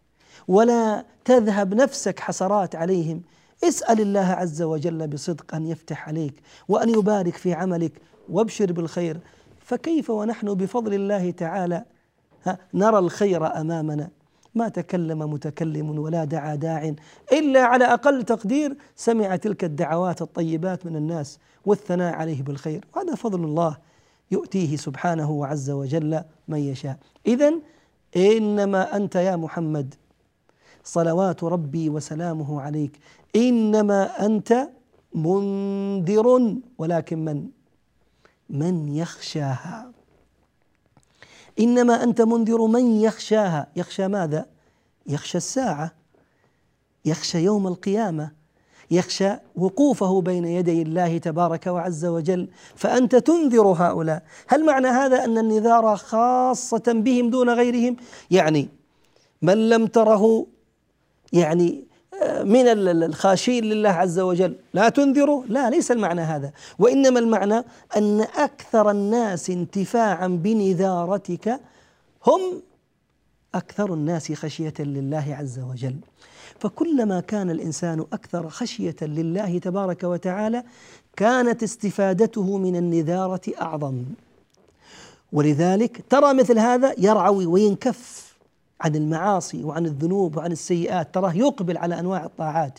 ولا 0.48 1.04
تذهب 1.24 1.74
نفسك 1.74 2.20
حسرات 2.20 2.74
عليهم. 2.76 3.22
اسأل 3.64 4.00
الله 4.00 4.26
عز 4.26 4.62
وجل 4.62 5.08
بصدق 5.08 5.54
أن 5.54 5.66
يفتح 5.66 6.08
عليك 6.08 6.34
وأن 6.68 6.88
يبارك 6.88 7.36
في 7.36 7.54
عملك 7.54 7.92
وابشر 8.28 8.72
بالخير. 8.72 9.20
فكيف 9.60 10.10
ونحن 10.10 10.54
بفضل 10.54 10.94
الله 10.94 11.30
تعالى؟ 11.30 11.84
نرى 12.74 12.98
الخير 12.98 13.60
أمامنا. 13.60 14.10
ما 14.54 14.68
تكلم 14.68 15.18
متكلم 15.18 15.98
ولا 15.98 16.24
دعا 16.24 16.54
داع 16.54 16.94
إلا 17.32 17.62
على 17.62 17.84
أقل 17.84 18.22
تقدير 18.22 18.76
سمع 18.96 19.36
تلك 19.36 19.64
الدعوات 19.64 20.22
الطيبات 20.22 20.86
من 20.86 20.96
الناس 20.96 21.38
والثناء 21.66 22.14
عليه 22.14 22.42
بالخير. 22.42 22.84
وهذا 22.96 23.14
فضل 23.14 23.44
الله 23.44 23.76
يؤتيه 24.30 24.76
سبحانه 24.76 25.30
وعز 25.30 25.70
وجل 25.70 26.22
من 26.48 26.58
يشاء. 26.58 26.98
اذا 27.26 27.54
إنما 28.16 28.96
أنت 28.96 29.14
يا 29.14 29.36
محمد 29.36 29.94
صلوات 30.84 31.44
ربي 31.44 31.88
وسلامه 31.88 32.60
عليك. 32.60 32.98
إنما 33.36 34.26
أنت 34.26 34.68
منذر 35.14 36.56
ولكن 36.78 37.24
من؟ 37.24 37.48
من 38.50 38.88
يخشاها. 38.88 39.92
إنما 41.60 42.02
أنت 42.04 42.20
منذر 42.22 42.66
من 42.66 43.00
يخشاها. 43.00 43.66
يخشى 43.76 44.08
ماذا؟ 44.08 44.46
يخشى 45.06 45.38
الساعة. 45.38 45.92
يخشى 47.04 47.38
يوم 47.38 47.66
القيامة. 47.66 48.30
يخشى 48.90 49.30
وقوفه 49.56 50.20
بين 50.20 50.44
يدي 50.44 50.82
الله 50.82 51.18
تبارك 51.18 51.66
وعز 51.66 52.04
وجل. 52.04 52.48
فأنت 52.76 53.16
تنذر 53.16 53.66
هؤلاء. 53.66 54.22
هل 54.48 54.66
معنى 54.66 54.88
هذا 54.88 55.24
أن 55.24 55.38
النذار 55.38 55.96
خاصة 55.96 56.82
بهم 56.86 57.30
دون 57.30 57.50
غيرهم؟ 57.50 57.96
يعني 58.30 58.68
من 59.42 59.68
لم 59.68 59.86
تره 59.86 60.46
يعني 61.32 61.84
من 62.44 62.68
الخاشين 62.68 63.64
لله 63.64 63.88
عز 63.88 64.18
وجل. 64.18 64.56
لا 64.74 64.88
تنذروا. 64.88 65.44
لا 65.46 65.70
ليس 65.70 65.90
المعنى 65.90 66.20
هذا. 66.20 66.52
وإنما 66.78 67.18
المعنى 67.18 67.64
أن 67.96 68.20
أكثر 68.20 68.90
الناس 68.90 69.50
انتفاعا 69.50 70.26
بنذارتك 70.26 71.60
هم 72.26 72.62
أكثر 73.54 73.94
الناس 73.94 74.32
خشية 74.32 74.74
لله 74.78 75.36
عز 75.40 75.58
وجل. 75.58 75.96
فكلما 76.60 77.20
كان 77.20 77.50
الإنسان 77.50 78.00
أكثر 78.12 78.48
خشية 78.48 78.96
لله 79.02 79.58
تبارك 79.58 80.04
وتعالى 80.04 80.64
كانت 81.16 81.62
استفادته 81.62 82.58
من 82.58 82.76
النذارة 82.76 83.40
أعظم. 83.60 84.04
ولذلك 85.32 86.04
ترى 86.10 86.34
مثل 86.34 86.58
هذا 86.58 86.94
يرعوي 86.98 87.46
وينكف. 87.46 88.31
عن 88.82 88.96
المعاصي 88.96 89.64
وعن 89.64 89.86
الذنوب 89.86 90.36
وعن 90.36 90.52
السيئات 90.52 91.14
تراه 91.14 91.32
يقبل 91.32 91.76
على 91.76 92.00
أنواع 92.00 92.24
الطاعات. 92.24 92.78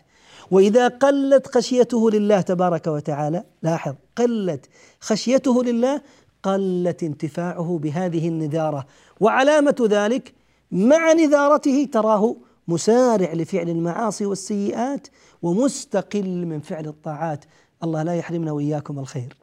وإذا 0.51 0.87
قلت 0.87 1.55
خشيته 1.55 2.11
لله 2.11 2.41
تبارك 2.41 2.87
وتعالى 2.87 3.43
لاحظ 3.63 3.95
قلت 4.15 4.65
خشيته 4.99 5.63
لله 5.63 6.01
قلت 6.43 7.03
انتفاعه 7.03 7.79
بهذه 7.81 8.27
النذارة. 8.27 8.85
وعلامة 9.19 9.87
ذلك 9.89 10.33
مع 10.71 11.13
نذارته 11.13 11.89
تراه 11.93 12.35
مسارع 12.67 13.33
لفعل 13.33 13.69
المعاصي 13.69 14.25
والسيئات 14.25 15.07
ومستقل 15.41 16.45
من 16.45 16.59
فعل 16.59 16.87
الطاعات. 16.87 17.45
الله 17.83 18.03
لا 18.03 18.15
يحرمنا 18.15 18.51
وإياكم 18.51 18.99
الخير. 18.99 19.37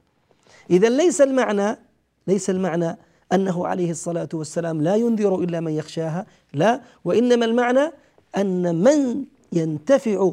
اذا 0.71 0.89
ليس 0.89 1.21
المعنى 1.21 1.79
ليس 2.27 2.51
المعنى 2.51 2.99
أنه 3.33 3.67
عليه 3.67 3.91
الصلاة 3.91 4.29
والسلام 4.35 4.83
لا 4.83 4.97
ينذر 4.97 5.35
إلا 5.35 5.61
من 5.61 5.73
يخشاها. 5.73 6.27
لا 6.53 6.81
وإنما 7.05 7.45
المعنى 7.45 7.93
أن 8.37 8.83
من 8.83 9.25
ينتفع 9.53 10.33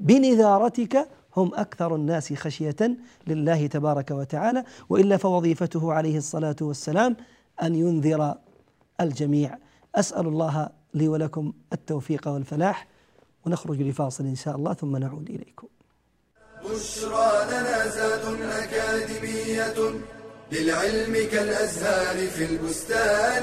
بنذارتك 0.00 1.08
هم 1.36 1.54
أكثر 1.54 1.94
الناس 1.94 2.32
خشية 2.32 2.96
لله 3.26 3.66
تبارك 3.66 4.10
وتعالى 4.10 4.64
وإلا 4.88 5.16
فوظيفته 5.16 5.92
عليه 5.92 6.18
الصلاة 6.18 6.56
والسلام 6.60 7.16
أن 7.62 7.74
ينذر 7.74 8.34
الجميع. 9.00 9.58
أسأل 9.94 10.26
الله 10.26 10.68
لي 10.94 11.08
ولكم 11.08 11.52
التوفيق 11.72 12.28
والفلاح. 12.28 12.88
ونخرج 13.46 13.82
لفاصل 13.82 14.24
إن 14.24 14.34
شاء 14.34 14.56
الله 14.56 14.74
ثم 14.74 14.96
نعود 14.96 15.30
إليكم. 15.30 15.66
بشرى 16.64 17.46
لنا 17.50 17.88
زاد 17.88 18.40
أكاديمية. 18.42 20.17
للعلم 20.52 21.14
كالأزهار 21.32 22.26
في 22.26 22.44
البستان. 22.44 23.42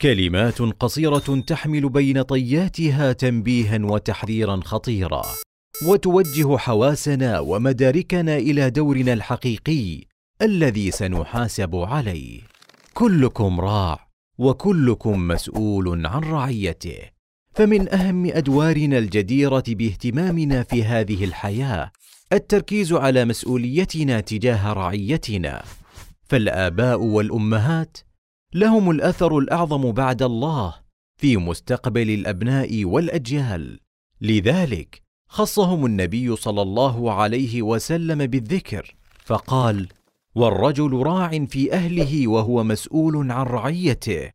كلمات 0.00 0.62
قصيرة 0.62 1.40
تحمل 1.46 1.88
بين 1.88 2.22
طياتها 2.22 3.12
تنبيها 3.12 3.78
وتحذيرا 3.82 4.60
خطيرا 4.64 5.22
وتوجه 5.86 6.56
حواسنا 6.56 7.40
ومداركنا 7.40 8.36
إلى 8.36 8.70
دورنا 8.70 9.12
الحقيقي 9.12 10.04
الذي 10.42 10.90
سنحاسب 10.90 11.76
عليه. 11.76 12.40
كلكم 12.94 13.60
راع 13.60 14.08
وكلكم 14.38 15.28
مسؤول 15.28 16.06
عن 16.06 16.22
رعيته. 16.22 17.21
فمن 17.54 17.94
أهم 17.94 18.26
أدوارنا 18.26 18.98
الجديرة 18.98 19.64
باهتمامنا 19.68 20.62
في 20.62 20.84
هذه 20.84 21.24
الحياة 21.24 21.92
التركيز 22.32 22.92
على 22.92 23.24
مسؤوليتنا 23.24 24.20
تجاه 24.20 24.72
رعيتنا. 24.72 25.62
فالآباء 26.24 27.00
والأمهات 27.02 27.98
لهم 28.54 28.90
الأثر 28.90 29.38
الأعظم 29.38 29.92
بعد 29.92 30.22
الله 30.22 30.74
في 31.16 31.36
مستقبل 31.36 32.10
الأبناء 32.10 32.84
والأجيال. 32.84 33.80
لذلك 34.20 35.02
خصهم 35.28 35.86
النبي 35.86 36.36
صلى 36.36 36.62
الله 36.62 37.12
عليه 37.12 37.62
وسلم 37.62 38.26
بالذكر 38.26 38.94
فقال 39.24 39.88
والرجل 40.34 40.92
راع 40.92 41.44
في 41.44 41.72
أهله 41.72 42.28
وهو 42.28 42.64
مسؤول 42.64 43.30
عن 43.30 43.46
رعيته. 43.46 44.30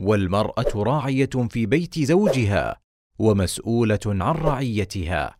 والمرأة 0.00 0.72
راعية 0.74 1.30
في 1.48 1.66
بيت 1.66 1.98
زوجها 1.98 2.80
ومسؤولة 3.18 3.98
عن 4.06 4.20
رعيتها. 4.34 5.36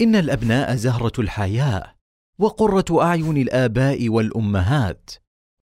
إن 0.00 0.16
الأبناء 0.16 0.74
زهرة 0.74 1.12
الحياة 1.18 1.94
وقرة 2.38 3.02
أعين 3.02 3.36
الآباء 3.36 4.08
والأمهات 4.08 5.10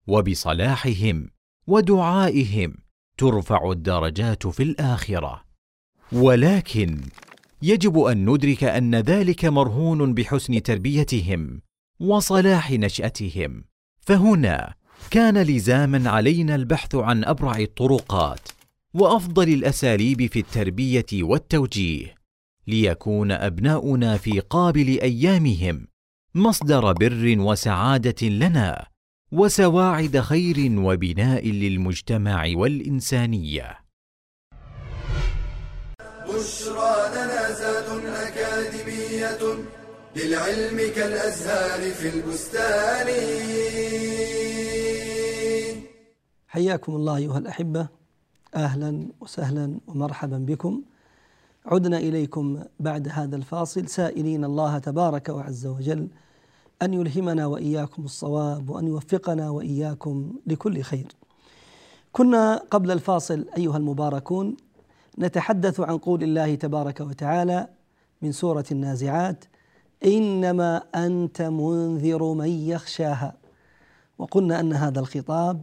وبصلاحهم 0.06 1.30
ودعائهم 1.66 2.74
ترفع 3.18 3.70
الدرجات 3.70 4.46
في 4.46 4.62
الآخرة. 4.62 5.44
ولكن 6.12 7.00
يجب 7.62 7.98
أن 7.98 8.30
ندرك 8.30 8.64
أن 8.64 8.94
ذلك 8.94 9.44
مرهون 9.44 10.14
بحسن 10.14 10.62
تربيتهم 10.62 11.62
وصلاح 12.00 12.70
نشأتهم. 12.70 13.64
فهنا 14.00 14.74
كان 15.10 15.38
لزاما 15.38 16.10
علينا 16.10 16.54
البحث 16.54 16.94
عن 16.94 17.24
أبرع 17.24 17.56
الطرقات 17.58 18.48
وأفضل 18.94 19.48
الأساليب 19.48 20.26
في 20.26 20.38
التربية 20.38 21.06
والتوجيه 21.12 22.14
ليكون 22.66 23.32
أبناؤنا 23.32 24.16
في 24.16 24.40
قابل 24.40 25.00
أيامهم 25.00 25.86
مصدر 26.34 26.92
بر 26.92 27.34
وسعادة 27.38 28.28
لنا 28.28 28.86
وسواعد 29.32 30.20
خير 30.20 30.56
وبناء 30.78 31.46
للمجتمع 31.46 32.44
والإنسانية. 32.54 33.78
بشرى 36.28 37.10
لنا 37.14 37.52
زاد 37.52 38.04
أكاديمية 38.06 39.38
للعلم 40.16 40.92
كالأزهار 40.96 41.90
في 41.90 42.08
البستان. 42.08 43.08
حياكم 46.50 46.94
الله 46.94 47.16
أيها 47.16 47.38
الأحبة. 47.38 47.88
أهلا 48.54 49.06
وسهلا 49.20 49.78
ومرحبا 49.86 50.38
بكم. 50.38 50.82
عدنا 51.66 51.98
إليكم 51.98 52.62
بعد 52.80 53.08
هذا 53.08 53.36
الفاصل. 53.36 53.88
سائلين 53.88 54.44
الله 54.44 54.78
تبارك 54.78 55.28
وعز 55.28 55.66
وجل 55.66 56.08
أن 56.82 56.94
يلهمنا 56.94 57.46
وإياكم 57.46 58.04
الصواب 58.04 58.70
وأن 58.70 58.86
يوفقنا 58.86 59.50
وإياكم 59.50 60.32
لكل 60.46 60.82
خير. 60.82 61.06
كنا 62.12 62.56
قبل 62.70 62.90
الفاصل 62.90 63.46
أيها 63.56 63.76
المباركون 63.76 64.56
نتحدث 65.18 65.80
عن 65.80 65.98
قول 65.98 66.22
الله 66.22 66.54
تبارك 66.54 67.00
وتعالى 67.00 67.68
من 68.22 68.32
سورة 68.32 68.64
النازعات 68.72 69.44
إنما 70.04 70.82
أنت 70.94 71.42
منذر 71.42 72.32
من 72.32 72.48
يخشاها. 72.48 73.36
وقلنا 74.18 74.60
أن 74.60 74.72
هذا 74.72 75.00
الخطاب 75.00 75.62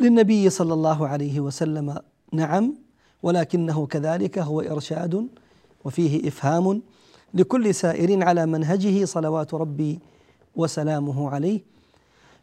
للنبي 0.00 0.50
صلى 0.50 0.74
الله 0.74 1.08
عليه 1.08 1.40
وسلم 1.40 1.98
نعم 2.32 2.74
ولكنه 3.22 3.86
كذلك 3.86 4.38
هو 4.38 4.60
إرشاد 4.60 5.28
وفيه 5.84 6.28
إفهام 6.28 6.82
لكل 7.34 7.74
سائر 7.74 8.24
على 8.24 8.46
منهجه 8.46 9.04
صلوات 9.04 9.54
ربي 9.54 9.98
وسلامه 10.56 11.30
عليه. 11.30 11.60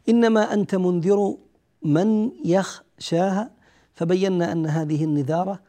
إنما 0.08 0.52
أنت 0.52 0.74
منذر 0.74 1.36
من 1.82 2.30
يخشاها. 2.44 3.56
فبينا 3.96 4.52
أن 4.52 4.66
هذه 4.66 5.04
النذارة 5.04 5.60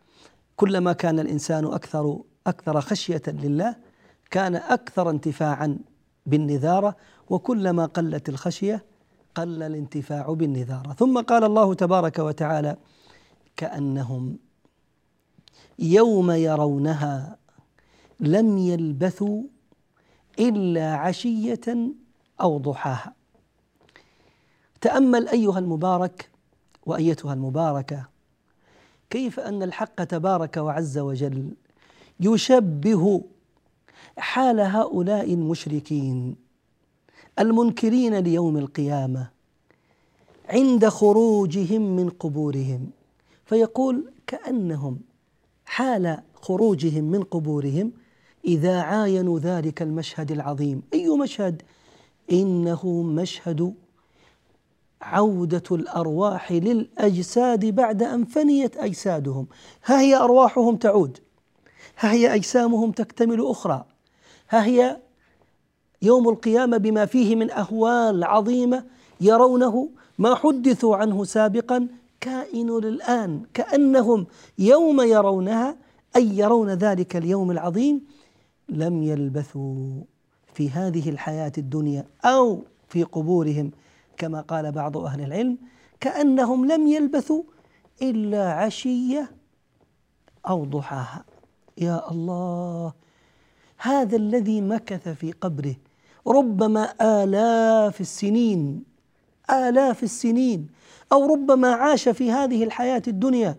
كلما 0.55 0.93
كان 0.93 1.19
الإنسان 1.19 1.65
أكثر 1.65 2.19
أكثر 2.47 2.81
خشية 2.81 3.21
لله 3.27 3.75
كان 4.31 4.55
أكثر 4.55 5.09
انتفاعا 5.09 5.77
بالنذارة 6.25 6.95
وكلما 7.29 7.85
قلت 7.85 8.29
الخشية 8.29 8.85
قل 9.37 9.63
الانتفاع 9.63 10.33
بالنذارة. 10.33 10.93
ثم 10.93 11.21
قال 11.21 11.43
الله 11.43 11.73
تبارك 11.73 12.19
وتعالى 12.19 12.77
كأنهم 13.57 14.37
يوم 15.79 16.31
يرونها 16.31 17.37
لم 18.19 18.57
يلبثوا 18.57 19.43
إلا 20.39 20.95
عشية 20.95 21.91
أو 22.41 22.57
ضحاها. 22.57 23.13
تأمل 24.81 25.27
أيها 25.27 25.59
المبارك 25.59 26.29
وأيتها 26.85 27.33
المباركة 27.33 28.09
كيف 29.09 29.39
أن 29.39 29.63
الحق 29.63 30.03
تبارك 30.03 30.57
وعز 30.57 30.97
وجل 30.97 31.51
يشبه 32.19 33.23
حال 34.17 34.59
هؤلاء 34.59 35.33
المشركين؟ 35.33 36.46
المنكرين 37.39 38.15
ليوم 38.19 38.57
القيامة 38.57 39.29
عند 40.49 40.87
خروجهم 40.87 41.81
من 41.81 42.09
قبورهم. 42.09 42.89
فيقول 43.45 44.11
كأنهم 44.27 44.99
حال 45.65 46.17
خروجهم 46.41 47.03
من 47.03 47.23
قبورهم 47.23 47.91
إذا 48.45 48.81
عاينوا 48.81 49.39
ذلك 49.39 49.81
المشهد 49.81 50.31
العظيم. 50.31 50.83
أي 50.93 51.09
مشهد؟ 51.09 51.61
إنه 52.31 53.01
مشهد 53.01 53.73
عودة 55.01 55.63
الأرواح 55.71 56.51
للأجساد 56.51 57.65
بعد 57.65 58.03
أن 58.03 58.25
فنيت 58.25 58.77
أجسادهم. 58.77 59.47
ها 59.85 60.01
هي 60.01 60.15
أرواحهم 60.15 60.75
تعود. 60.75 61.17
ها 61.99 62.11
هي 62.11 62.35
أجسامهم 62.35 62.91
تكتمل 62.91 63.45
أخرى. 63.45 63.85
ها 64.49 64.65
هي 64.65 64.97
يوم 66.01 66.29
القيامة 66.29 66.77
بما 66.77 67.05
فيه 67.05 67.35
من 67.35 67.51
أهوال 67.51 68.23
عظيمة 68.23 68.83
يرونه 69.21 69.89
ما 70.17 70.35
حدثوا 70.35 70.95
عنه 70.95 71.23
سابقا 71.23 71.87
كائن 72.21 72.69
الآن 72.69 73.41
كأنهم 73.53 74.27
يوم 74.59 75.01
يرونها 75.01 75.77
أي 76.15 76.37
يرون 76.37 76.69
ذلك 76.69 77.15
اليوم 77.15 77.51
العظيم 77.51 78.01
لم 78.69 79.03
يلبثوا 79.03 80.01
في 80.53 80.69
هذه 80.69 81.09
الحياة 81.09 81.51
الدنيا 81.57 82.05
أو 82.25 82.63
في 82.87 83.03
قبورهم 83.03 83.71
كما 84.17 84.41
قال 84.41 84.71
بعض 84.71 84.97
أهل 84.97 85.21
العلم 85.21 85.57
كأنهم 85.99 86.65
لم 86.65 86.87
يلبثوا 86.87 87.43
إلا 88.01 88.51
عشية 88.53 89.31
أو 90.47 90.65
ضحاها. 90.65 91.25
يا 91.77 92.11
الله 92.11 92.93
هذا 93.77 94.15
الذي 94.17 94.61
مكث 94.61 95.09
في 95.09 95.31
قبره 95.31 95.75
ربما 96.27 96.93
آلاف 97.01 98.01
السنين 98.01 98.83
آلاف 99.49 100.03
السنين 100.03 100.67
أو 101.11 101.25
ربما 101.33 101.67
عاش 101.67 102.09
في 102.09 102.31
هذه 102.31 102.63
الحياة 102.63 103.01
الدنيا 103.07 103.55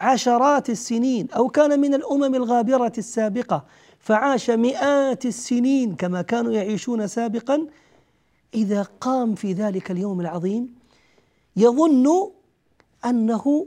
عشرات 0.00 0.70
السنين 0.70 1.30
أو 1.30 1.48
كان 1.48 1.80
من 1.80 1.94
الأمم 1.94 2.34
الغابرة 2.34 2.92
السابقة 2.98 3.64
فعاش 3.98 4.50
مئات 4.50 5.26
السنين 5.26 5.96
كما 5.96 6.22
كانوا 6.22 6.52
يعيشون 6.52 7.06
سابقا. 7.06 7.66
إذا 8.54 8.82
قام 9.00 9.34
في 9.34 9.52
ذلك 9.52 9.90
اليوم 9.90 10.20
العظيم 10.20 10.74
يظن 11.56 12.30
أنه 13.04 13.66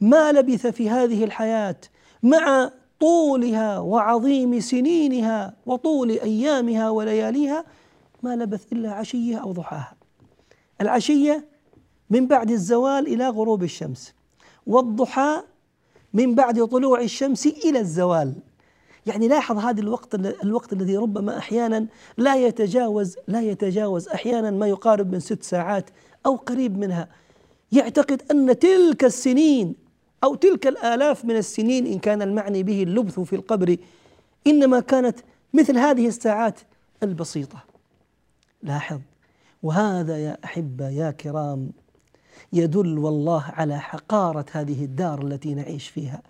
ما 0.00 0.32
لبث 0.32 0.66
في 0.66 0.90
هذه 0.90 1.24
الحياة 1.24 1.76
مع 2.22 2.70
طولها 3.00 3.78
وعظيم 3.78 4.60
سنينها 4.60 5.56
وطول 5.66 6.10
أيامها 6.10 6.90
ولياليها 6.90 7.64
ما 8.22 8.36
لبث 8.36 8.72
إلا 8.72 8.92
عشية 8.92 9.36
أو 9.36 9.52
ضحاها. 9.52 9.94
العشية 10.80 11.48
من 12.10 12.26
بعد 12.26 12.50
الزوال 12.50 13.06
إلى 13.06 13.28
غروب 13.28 13.62
الشمس 13.62 14.14
والضحى 14.66 15.42
من 16.12 16.34
بعد 16.34 16.64
طلوع 16.64 17.00
الشمس 17.00 17.46
إلى 17.46 17.78
الزوال. 17.80 18.34
يعني 19.06 19.28
لاحظ 19.28 19.58
هذا 19.58 19.80
الوقت 19.80 20.14
الوقت 20.14 20.72
الذي 20.72 20.96
ربما 20.96 21.38
أحيانا 21.38 21.86
لا 22.16 22.36
يتجاوز 22.36 23.16
لا 23.28 23.40
يتجاوز 23.40 24.08
أحيانا 24.08 24.50
ما 24.50 24.66
يقارب 24.66 25.12
من 25.12 25.20
ست 25.20 25.42
ساعات 25.42 25.90
أو 26.26 26.36
قريب 26.36 26.78
منها. 26.78 27.08
يعتقد 27.72 28.22
أن 28.30 28.58
تلك 28.58 29.04
السنين 29.04 29.83
أو 30.24 30.34
تلك 30.34 30.66
الآلاف 30.66 31.24
من 31.24 31.36
السنين 31.36 31.86
إن 31.86 31.98
كان 31.98 32.22
المعني 32.22 32.62
به 32.62 32.82
اللبث 32.82 33.20
في 33.20 33.36
القبر 33.36 33.76
إنما 34.46 34.80
كانت 34.80 35.18
مثل 35.54 35.78
هذه 35.78 36.06
الساعات 36.06 36.60
البسيطة. 37.02 37.64
لاحظ 38.62 39.00
وهذا 39.62 40.18
يا 40.18 40.38
أحبة 40.44 40.88
يا 40.88 41.10
كرام 41.10 41.70
يدل 42.52 42.98
والله 42.98 43.42
على 43.42 43.80
حقارة 43.80 44.46
هذه 44.52 44.84
الدار 44.84 45.26
التي 45.26 45.54
نعيش 45.54 45.88
فيها. 45.88 46.22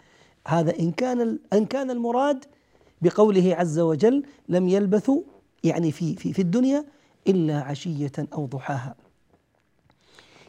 هذا 0.46 0.78
إن 0.78 0.92
كان 0.92 1.38
إن 1.52 1.66
كان 1.66 1.90
المراد 1.90 2.44
بقوله 3.02 3.54
عز 3.54 3.78
وجل 3.78 4.22
لم 4.48 4.68
يلبثوا 4.68 5.22
يعني 5.64 5.92
في 5.92 6.16
في 6.16 6.32
في 6.32 6.42
الدنيا 6.42 6.84
إلا 7.28 7.60
عشية 7.60 8.12
أو 8.32 8.46
ضحاها. 8.46 8.94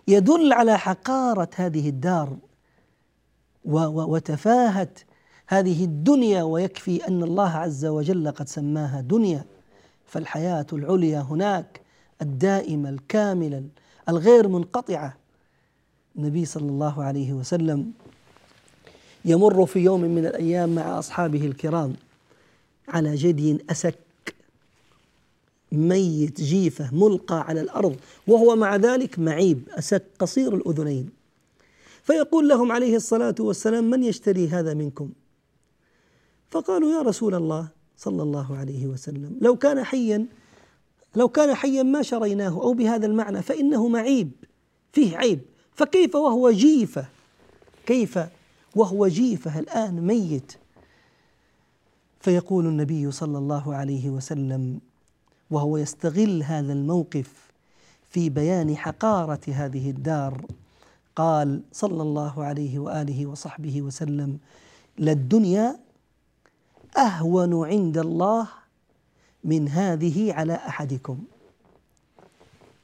يدل 0.08 0.54
على 0.54 0.78
حقارة 0.78 1.50
هذه 1.56 1.90
الدار 1.90 2.38
وتفاهه 3.66 4.94
هذه 5.48 5.84
الدنيا 5.84 6.44
ويكفي 6.44 7.08
أن 7.08 7.24
الله 7.24 7.50
عز 7.50 7.86
وجل 7.86 8.32
قد 8.32 8.48
سماها 8.48 9.02
دنيا. 9.02 9.46
فالحياة 10.08 10.66
العليا 10.74 11.22
هناك 11.22 11.82
الدائمه 12.22 12.90
الكامله 12.90 13.64
الغير 14.10 14.48
منقطعة. 14.48 15.18
النبي 16.16 16.46
صلى 16.46 16.70
الله 16.70 17.04
عليه 17.04 17.34
وسلم 17.34 17.92
يمر 19.26 19.66
في 19.66 19.80
يوم 19.80 20.02
من 20.02 20.26
الأيام 20.26 20.76
مع 20.76 21.00
أصحابه 21.00 21.46
الكرام 21.46 21.94
على 22.88 23.16
جدي 23.16 23.66
أسك. 23.70 24.00
ميت 25.72 26.42
جيفة 26.42 26.96
ملقى 26.96 27.42
على 27.42 27.62
الأرض 27.62 27.96
وهو 28.28 28.56
مع 28.56 28.76
ذلك 28.76 29.20
معيب 29.20 29.70
أسك 29.78 30.04
قصير 30.20 30.56
الأذنين. 30.56 31.25
فيقول 32.06 32.50
لهم 32.50 32.72
عليه 32.72 32.96
الصلاة 32.96 33.36
والسلام 33.40 33.90
من 33.90 34.04
يشتري 34.04 34.48
هذا 34.48 34.74
منكم؟ 34.74 35.10
فقالوا 36.52 36.92
يا 36.92 37.02
رسول 37.02 37.36
الله 37.36 37.68
صلى 37.98 38.24
الله 38.24 38.58
عليه 38.58 38.88
وسلم 38.88 39.38
لو 39.42 39.56
كان 39.56 39.84
حيا 39.84 40.26
لو 41.16 41.30
كان 41.30 41.54
حيا 41.54 41.84
ما 41.84 42.02
شريناه 42.02 42.62
أو 42.62 42.74
بهذا 42.74 43.06
المعنى 43.06 43.42
فإنه 43.42 43.88
معيب 43.88 44.32
فيه 44.94 45.18
عيب. 45.18 45.40
فكيف 45.76 46.16
وهو 46.16 46.52
جيفة؟ 46.52 47.06
كيف 47.86 48.20
وهو 48.76 49.08
جيفة 49.08 49.60
الآن 49.60 50.02
ميت؟ 50.02 50.54
فيقول 52.20 52.66
النبي 52.66 53.12
صلى 53.12 53.38
الله 53.38 53.76
عليه 53.76 54.10
وسلم 54.10 54.80
وهو 55.52 55.78
يستغل 55.78 56.44
هذا 56.44 56.74
الموقف 56.74 57.52
في 58.10 58.30
بيان 58.30 58.78
حقارة 58.78 59.42
هذه 59.48 59.90
الدار. 59.90 60.46
قال 61.16 61.62
صلى 61.72 62.02
الله 62.02 62.44
عليه 62.44 62.80
وآله 62.80 63.26
وصحبه 63.26 63.82
وسلم 63.82 64.38
للدنيا 65.00 65.80
أهون 66.98 67.68
عند 67.68 67.98
الله 67.98 68.48
من 69.44 69.68
هذه 69.68 70.34
على 70.34 70.54
أحدكم. 70.54 71.18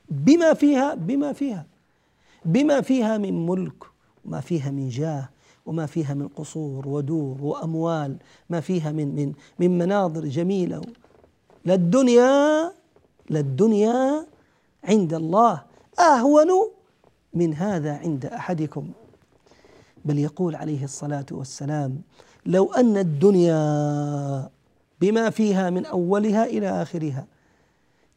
بما 0.10 0.54
فيها 0.54 0.94
بما 0.96 1.34
فيها 1.34 1.66
بما 2.46 2.82
فيها 2.82 3.18
من 3.18 3.46
ملك 3.46 3.84
وما 4.26 4.40
فيها 4.40 4.72
من 4.72 4.90
جاه 4.90 5.30
وما 5.66 5.86
فيها 5.86 6.14
من 6.14 6.28
قصور 6.28 6.88
ودور 6.88 7.38
وأموال 7.42 8.18
ما 8.50 8.60
فيها 8.60 8.92
من 8.92 9.16
من 9.16 9.34
من 9.60 9.78
مناظر 9.78 10.26
جميلة. 10.26 10.82
للدنيا 11.66 12.72
للدنيا 13.30 14.26
عند 14.84 15.14
الله 15.14 15.64
أهون 16.00 16.50
من 17.34 17.54
هذا 17.54 17.98
عند 17.98 18.26
أحدكم؟ 18.26 18.92
بل 20.06 20.20
يقول 20.20 20.56
عليه 20.56 20.84
الصلاة 20.84 21.26
والسلام 21.32 22.02
لو 22.46 22.74
أن 22.74 22.98
الدنيا 22.98 24.50
بما 25.02 25.30
فيها 25.30 25.70
من 25.70 25.86
أولها 25.86 26.46
إلى 26.46 26.82
آخرها 26.82 27.26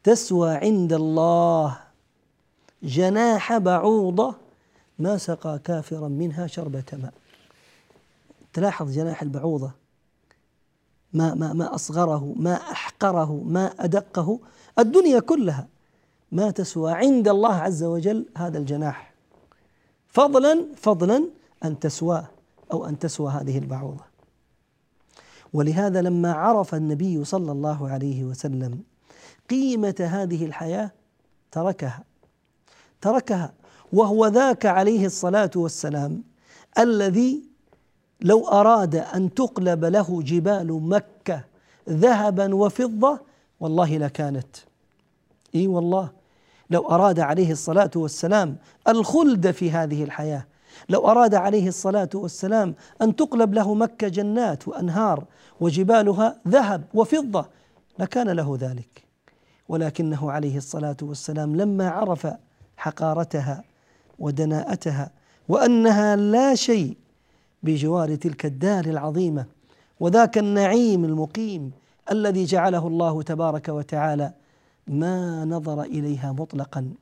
تسوى 0.03 0.55
عند 0.55 0.93
الله 0.93 1.77
جناح 2.83 3.57
بعوضة 3.57 4.35
ما 4.99 5.17
سقى 5.17 5.59
كافرا 5.63 6.07
منها 6.07 6.47
شربة 6.47 6.83
ماء. 6.93 7.13
تلاحظ 8.53 8.91
جناح 8.91 9.21
البعوضة؟ 9.21 9.71
ما 11.13 11.33
ما 11.33 11.53
ما 11.53 11.75
أصغره 11.75 12.33
ما 12.37 12.53
أحقره 12.53 13.43
ما 13.45 13.65
أدقه 13.79 14.39
الدنيا 14.79 15.19
كلها 15.19 15.67
ما 16.31 16.51
تسوى. 16.51 16.91
عند 16.93 17.27
الله 17.27 17.53
عز 17.53 17.83
وجل 17.83 18.25
هذا 18.37 18.57
الجناح. 18.57 19.13
فضلا 20.07 20.65
فضلا 20.75 21.29
أن 21.65 21.79
تسواه 21.79 22.27
أو 22.73 22.85
أن 22.85 22.99
تسوى 22.99 23.31
هذه 23.31 23.57
البعوضة. 23.57 24.03
ولهذا 25.53 26.01
لما 26.01 26.33
عرف 26.33 26.75
النبي 26.75 27.23
صلى 27.23 27.51
الله 27.51 27.89
عليه 27.89 28.23
وسلم 28.23 28.79
قيمة 29.49 29.95
هذه 29.99 30.45
الحياة 30.45 30.91
تركها. 31.51 32.03
تركها. 33.01 33.53
وهو 33.93 34.27
ذاك 34.27 34.65
عليه 34.65 35.05
الصلاة 35.05 35.51
والسلام 35.55 36.23
الذي 36.79 37.43
لو 38.21 38.47
أراد 38.47 38.95
أن 38.95 39.33
تقلب 39.33 39.85
له 39.85 40.21
جبال 40.21 40.73
مكة 40.73 41.43
ذهبا 41.89 42.55
وفضة 42.55 43.19
والله 43.59 43.97
لكانت. 43.97 44.55
إي 45.55 45.67
والله. 45.67 46.09
لو 46.69 46.89
أراد 46.89 47.19
عليه 47.19 47.51
الصلاة 47.51 47.91
والسلام 47.95 48.57
الخلد 48.87 49.51
في 49.51 49.71
هذه 49.71 50.03
الحياة 50.03 50.45
لو 50.89 51.07
أراد 51.07 51.35
عليه 51.35 51.67
الصلاة 51.67 52.09
والسلام 52.15 52.75
أن 53.01 53.15
تقلب 53.15 53.53
له 53.53 53.73
مكة 53.73 54.07
جنات 54.07 54.67
وأنهار 54.67 55.25
وجبالها 55.59 56.35
ذهب 56.47 56.83
وفضة 56.93 57.45
لكان 57.99 58.29
له 58.29 58.57
ذلك. 58.59 59.03
ولكنه 59.69 60.31
عليه 60.31 60.57
الصلاة 60.57 60.97
والسلام 61.01 61.55
لما 61.55 61.89
عرف 61.89 62.27
حقارتها 62.77 63.63
ودناءتها 64.19 65.11
وأنها 65.49 66.15
لا 66.15 66.55
شيء 66.55 66.97
بجوار 67.63 68.15
تلك 68.15 68.45
الدار 68.45 68.85
العظيمة 68.85 69.45
وذاك 69.99 70.37
النعيم 70.37 71.05
المقيم 71.05 71.71
الذي 72.11 72.45
جعله 72.45 72.87
الله 72.87 73.21
تبارك 73.21 73.69
وتعالى 73.69 74.33
ما 74.87 75.45
نظر 75.45 75.81
إليها 75.81 76.31
مطلقا. 76.31 76.93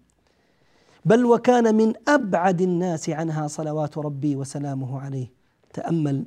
بل 1.05 1.25
وكان 1.25 1.75
من 1.75 1.93
أبعد 2.07 2.61
الناس 2.61 3.09
عنها 3.09 3.47
صلوات 3.47 3.97
ربي 3.97 4.35
وسلامه 4.35 5.01
عليه. 5.01 5.27
تأمل. 5.73 6.25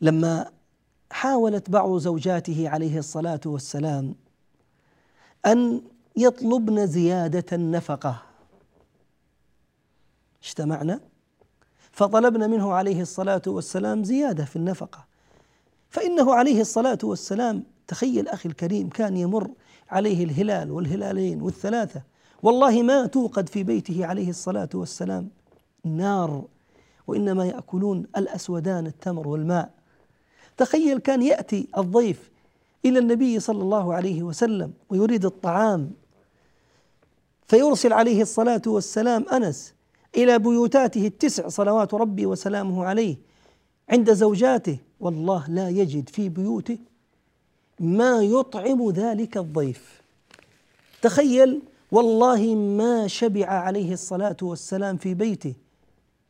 لما 0.00 0.50
حاولت 1.10 1.70
بعض 1.70 1.98
زوجاته 1.98 2.68
عليه 2.68 2.98
الصلاة 2.98 3.40
والسلام 3.46 4.14
أن 5.46 5.82
يطلبن 6.16 6.86
زيادة 6.86 7.44
النفقة. 7.52 8.22
اجتمعنا. 10.42 11.00
فطلبنا 11.92 12.46
منه 12.46 12.72
عليه 12.72 13.00
الصلاة 13.02 13.42
والسلام 13.46 14.04
زيادة 14.04 14.44
في 14.44 14.56
النفقة. 14.56 15.06
فإنه 15.90 16.34
عليه 16.34 16.60
الصلاة 16.60 16.98
والسلام 17.02 17.62
تخيل 17.86 18.28
أخي 18.28 18.48
الكريم 18.48 18.88
كان 18.88 19.16
يمر 19.16 19.50
عليه 19.90 20.24
الهلال 20.24 20.70
والهلالين 20.70 21.42
والثلاثة. 21.42 22.02
والله 22.42 22.82
ما 22.82 23.06
توقد 23.06 23.48
في 23.48 23.62
بيته 23.62 24.06
عليه 24.06 24.30
الصلاة 24.30 24.68
والسلام 24.74 25.28
نار 25.84 26.44
وإنما 27.06 27.46
يأكلون 27.46 28.06
الأسودان 28.16 28.86
التمر 28.86 29.28
والماء. 29.28 29.70
تخيل 30.56 30.98
كان 30.98 31.22
يأتي 31.22 31.68
الضيف 31.78 32.30
إلى 32.84 32.98
النبي 32.98 33.40
صلى 33.40 33.62
الله 33.62 33.94
عليه 33.94 34.22
وسلم 34.22 34.72
ويريد 34.88 35.24
الطعام. 35.24 35.90
فيرسل 37.46 37.92
عليه 37.92 38.22
الصلاة 38.22 38.62
والسلام 38.66 39.28
أنس 39.32 39.74
إلى 40.16 40.38
بيوتاته 40.38 41.06
التسع 41.06 41.48
صلوات 41.48 41.94
ربي 41.94 42.26
وسلامه 42.26 42.84
عليه 42.84 43.16
عند 43.88 44.12
زوجاته. 44.12 44.78
والله 45.00 45.44
لا 45.48 45.68
يجد 45.68 46.08
في 46.08 46.28
بيوته 46.28 46.78
ما 47.80 48.22
يطعم 48.22 48.90
ذلك 48.90 49.36
الضيف. 49.36 50.00
تخيل 51.02 51.62
والله 51.92 52.54
ما 52.54 53.06
شبع 53.06 53.46
عليه 53.46 53.92
الصلاة 53.92 54.36
والسلام 54.42 54.96
في 54.96 55.14
بيته. 55.14 55.54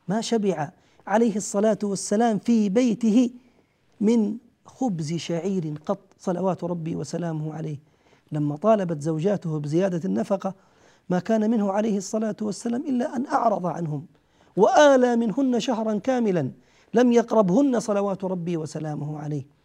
ما 0.07 0.21
شبع 0.21 0.69
عليه 1.07 1.35
الصلاة 1.35 1.77
والسلام 1.83 2.39
في 2.39 2.69
بيته 2.69 3.29
من 4.01 4.37
خبز 4.65 5.13
شعير 5.13 5.73
قط 5.85 5.99
صلوات 6.19 6.63
ربي 6.63 6.95
وسلامه 6.95 7.53
عليه. 7.53 7.77
لما 8.31 8.55
طالبت 8.55 9.01
زوجاته 9.01 9.59
بزيادة 9.59 10.01
النفقة 10.05 10.53
ما 11.09 11.19
كان 11.19 11.51
منه 11.51 11.71
عليه 11.71 11.97
الصلاة 11.97 12.35
والسلام 12.41 12.81
إلا 12.81 13.15
أن 13.15 13.25
أعرض 13.27 13.65
عنهم 13.65 14.05
وآلى 14.57 15.15
منهن 15.15 15.59
شهرا 15.59 15.97
كاملا. 15.97 16.51
لم 16.93 17.11
يقربهن 17.11 17.79
صلوات 17.79 18.23
ربي 18.23 18.57
وسلامه 18.57 19.19
عليه. 19.19 19.60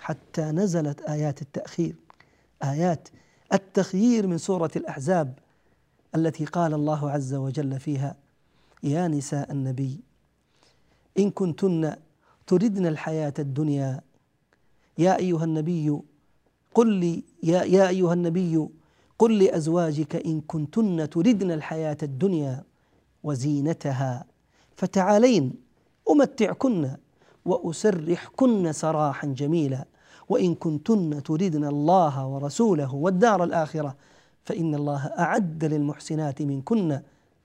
حتى 0.00 0.42
نزلت 0.42 1.00
آيات 1.00 1.42
التأخير. 1.42 1.94
آيات 2.64 3.08
التخيير 3.52 4.26
من 4.26 4.38
سورة 4.38 4.70
الأحزاب 4.76 5.38
التي 6.14 6.44
قال 6.44 6.74
الله 6.74 7.10
عز 7.10 7.34
وجل 7.34 7.80
فيها 7.80 8.16
يا 8.82 9.08
نساء 9.08 9.52
النبي 9.52 10.00
إن 11.18 11.30
كنتن 11.30 11.94
تردن 12.46 12.86
الحياة 12.86 13.34
الدنيا 13.38 14.00
يا 14.98 15.16
أيها 15.18 15.44
النبي 15.44 15.98
قل 16.74 16.88
لي 16.92 17.24
يا, 17.42 17.62
يا 17.62 17.88
أيها 17.88 18.12
النبي 18.14 18.68
قل 19.18 19.38
لأزواجك 19.38 20.16
إن 20.16 20.40
كنتن 20.40 21.10
تردن 21.10 21.50
الحياة 21.50 21.96
الدنيا 22.02 22.64
وزينتها 23.22 24.24
فتعالين 24.76 25.54
أمتعكن 26.10 26.96
وأسرحكن 27.44 28.72
سراحا 28.72 29.26
جميلا. 29.26 29.84
وإن 30.30 30.54
كنتن 30.54 31.22
تردن 31.22 31.64
الله 31.64 32.26
ورسوله 32.26 32.94
والدار 32.94 33.44
الآخرة 33.44 33.96
فإن 34.44 34.74
الله 34.74 35.06
أعد 35.18 35.64
للمحسنات 35.64 36.42
منكن 36.42 37.00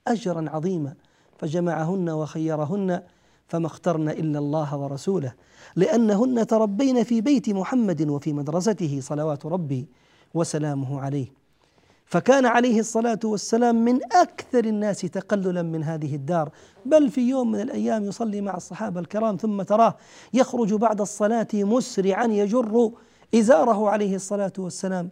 أجرا 0.08 0.50
عظيما. 0.50 0.94
فجمعهن 1.38 2.10
وخيرهن 2.10 3.02
فما 3.48 3.68
اخترن 3.68 4.10
إلا 4.10 4.40
الله 4.40 4.78
ورسوله 4.78 5.34
لأنهن 5.76 6.48
تربين 6.48 7.04
في 7.04 7.22
بيت 7.22 7.50
محمد 7.50 8.10
وفي 8.10 8.34
مدرسته 8.34 9.00
صلوات 9.02 9.46
ربي 9.46 9.88
وسلامه 10.34 11.02
عليه. 11.02 11.45
فكان 12.06 12.46
عليه 12.46 12.80
الصلاة 12.80 13.20
والسلام 13.24 13.86
من 13.86 14.00
أكثر 14.14 14.66
الناس 14.66 15.02
تقللا 15.02 15.62
من 15.62 15.84
هذه 15.84 16.16
الدار. 16.16 16.50
بل 16.86 17.10
في 17.10 17.30
يوم 17.30 17.52
من 17.52 17.60
الأيام 17.60 18.06
يصلي 18.06 18.42
مع 18.42 18.58
الصحابة 18.58 19.00
الكرام 19.00 19.36
ثم 19.38 19.62
تراه 19.62 19.96
يخرج 20.34 20.74
بعد 20.74 21.02
الصلاة 21.02 21.48
مسرعا 21.54 22.26
يجر 22.26 22.92
إزاره 23.36 23.90
عليه 23.90 24.16
الصلاة 24.16 24.54
والسلام. 24.58 25.10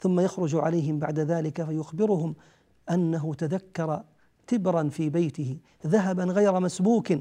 ثم 0.00 0.20
يخرج 0.20 0.54
عليهم 0.56 0.98
بعد 0.98 1.18
ذلك 1.18 1.62
فيخبرهم 1.62 2.34
أنه 2.90 3.34
تذكر 3.34 4.02
تبرا 4.46 4.88
في 4.88 5.08
بيته 5.08 5.56
ذهبا 5.86 6.24
غير 6.24 6.60
مسبوك. 6.60 7.12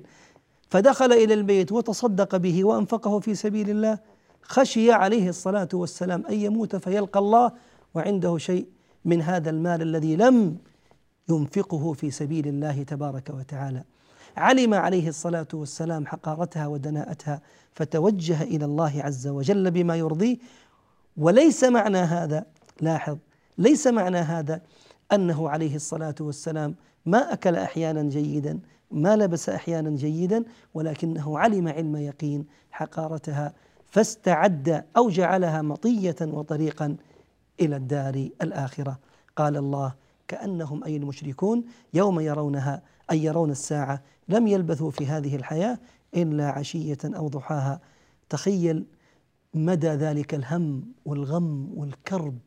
فدخل 0.69 1.13
إلى 1.13 1.33
البيت 1.33 1.71
وتصدق 1.71 2.35
به 2.35 2.63
وأنفقه 2.63 3.19
في 3.19 3.35
سبيل 3.35 3.69
الله. 3.69 3.99
خشي 4.41 4.91
عليه 4.91 5.29
الصلاة 5.29 5.69
والسلام 5.73 6.25
أن 6.25 6.33
يموت 6.33 6.75
فيلقى 6.75 7.19
الله 7.19 7.51
وعنده 7.95 8.37
شيء 8.37 8.67
من 9.05 9.21
هذا 9.21 9.49
المال 9.49 9.81
الذي 9.81 10.15
لم 10.15 10.57
ينفقه 11.29 11.93
في 11.93 12.11
سبيل 12.11 12.47
الله 12.47 12.83
تبارك 12.83 13.29
وتعالى. 13.29 13.83
علم 14.37 14.73
عليه 14.73 15.07
الصلاة 15.07 15.47
والسلام 15.53 16.05
حقارتها 16.05 16.67
ودناءتها 16.67 17.41
فتوجه 17.73 18.41
إلى 18.41 18.65
الله 18.65 19.01
عز 19.03 19.27
وجل 19.27 19.71
بما 19.71 19.95
يرضيه. 19.95 20.37
وليس 21.17 21.63
معنى 21.63 21.97
هذا 21.97 22.45
لاحظ 22.81 23.17
ليس 23.57 23.87
معنى 23.87 24.17
هذا 24.17 24.61
أنه 25.13 25.49
عليه 25.49 25.75
الصلاة 25.75 26.15
والسلام 26.19 26.75
ما 27.05 27.33
أكل 27.33 27.55
أحيانا 27.55 28.03
جيدا 28.03 28.59
ما 28.91 29.15
لبس 29.15 29.49
أحيانا 29.49 29.89
جيدا 29.89 30.43
ولكنه 30.73 31.39
علم 31.39 31.67
علم 31.67 31.95
يقين 31.95 32.45
حقارتها 32.71 33.53
فاستعد 33.85 34.85
أو 34.97 35.09
جعلها 35.09 35.61
مطية 35.61 36.15
وطريقا 36.21 36.95
إلى 37.61 37.75
الدار 37.75 38.29
الآخرة. 38.41 38.99
قال 39.35 39.57
الله 39.57 39.93
كأنهم 40.27 40.83
أي 40.83 40.97
المشركون 40.97 41.63
يوم 41.93 42.19
يرونها 42.19 42.81
أي 43.11 43.23
يرون 43.23 43.51
الساعة 43.51 44.01
لم 44.29 44.47
يلبثوا 44.47 44.91
في 44.91 45.07
هذه 45.07 45.35
الحياة 45.35 45.79
إلا 46.15 46.49
عشية 46.49 46.97
أو 47.05 47.27
ضحاها. 47.27 47.81
تخيل 48.29 48.85
مدى 49.53 49.87
ذلك 49.87 50.33
الهم 50.33 50.83
والغم 51.05 51.69
والكرب 51.75 52.37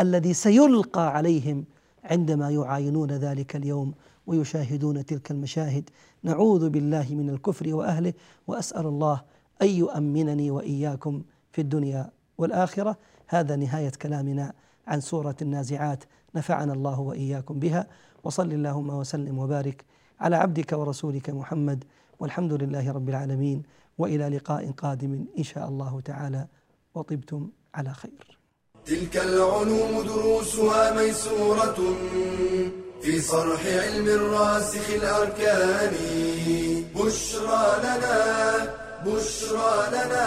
الذي 0.00 0.34
سيلقى 0.34 1.16
عليهم 1.16 1.64
عندما 2.04 2.50
يعاينون 2.50 3.10
ذلك 3.10 3.56
اليوم 3.56 3.94
ويشاهدون 4.26 5.06
تلك 5.06 5.30
المشاهد. 5.30 5.90
نعوذ 6.22 6.68
بالله 6.70 7.06
من 7.10 7.30
الكفر 7.30 7.74
وأهله 7.74 8.12
وأسأل 8.46 8.86
الله 8.86 9.22
أن 9.62 9.68
يؤمنني 9.68 10.50
وإياكم 10.50 11.22
في 11.52 11.60
الدنيا 11.60 12.10
والآخرة. 12.38 12.96
هذا 13.34 13.56
نهاية 13.56 13.92
كلامنا 14.02 14.52
عن 14.86 15.00
سورة 15.00 15.36
النازعات. 15.42 16.04
نفعنا 16.34 16.72
الله 16.72 17.00
وإياكم 17.00 17.58
بها. 17.58 17.86
وصل 18.24 18.52
اللهم 18.52 18.90
وسلم 18.90 19.38
وبارك 19.38 19.84
على 20.20 20.36
عبدك 20.36 20.72
ورسولك 20.72 21.30
محمد. 21.30 21.84
والحمد 22.20 22.52
لله 22.52 22.92
رب 22.92 23.08
العالمين. 23.08 23.62
وإلى 23.98 24.28
لقاء 24.28 24.70
قادم 24.70 25.24
إن 25.38 25.42
شاء 25.42 25.68
الله 25.68 26.00
تعالى. 26.00 26.46
وطبتم 26.94 27.50
على 27.74 27.94
خير. 27.94 28.38
تلك 28.86 29.16
العلوم 29.16 30.02
دروسها 30.02 30.94
ميسورة 30.94 31.78
في 33.02 33.20
صرح 33.20 33.66
علم 33.66 34.06
الراسخ 34.08 34.90
الأركان. 34.90 35.92
بشرى 36.96 37.66
لنا 37.84 38.16
بشرى 39.06 39.74
لنا 39.92 40.26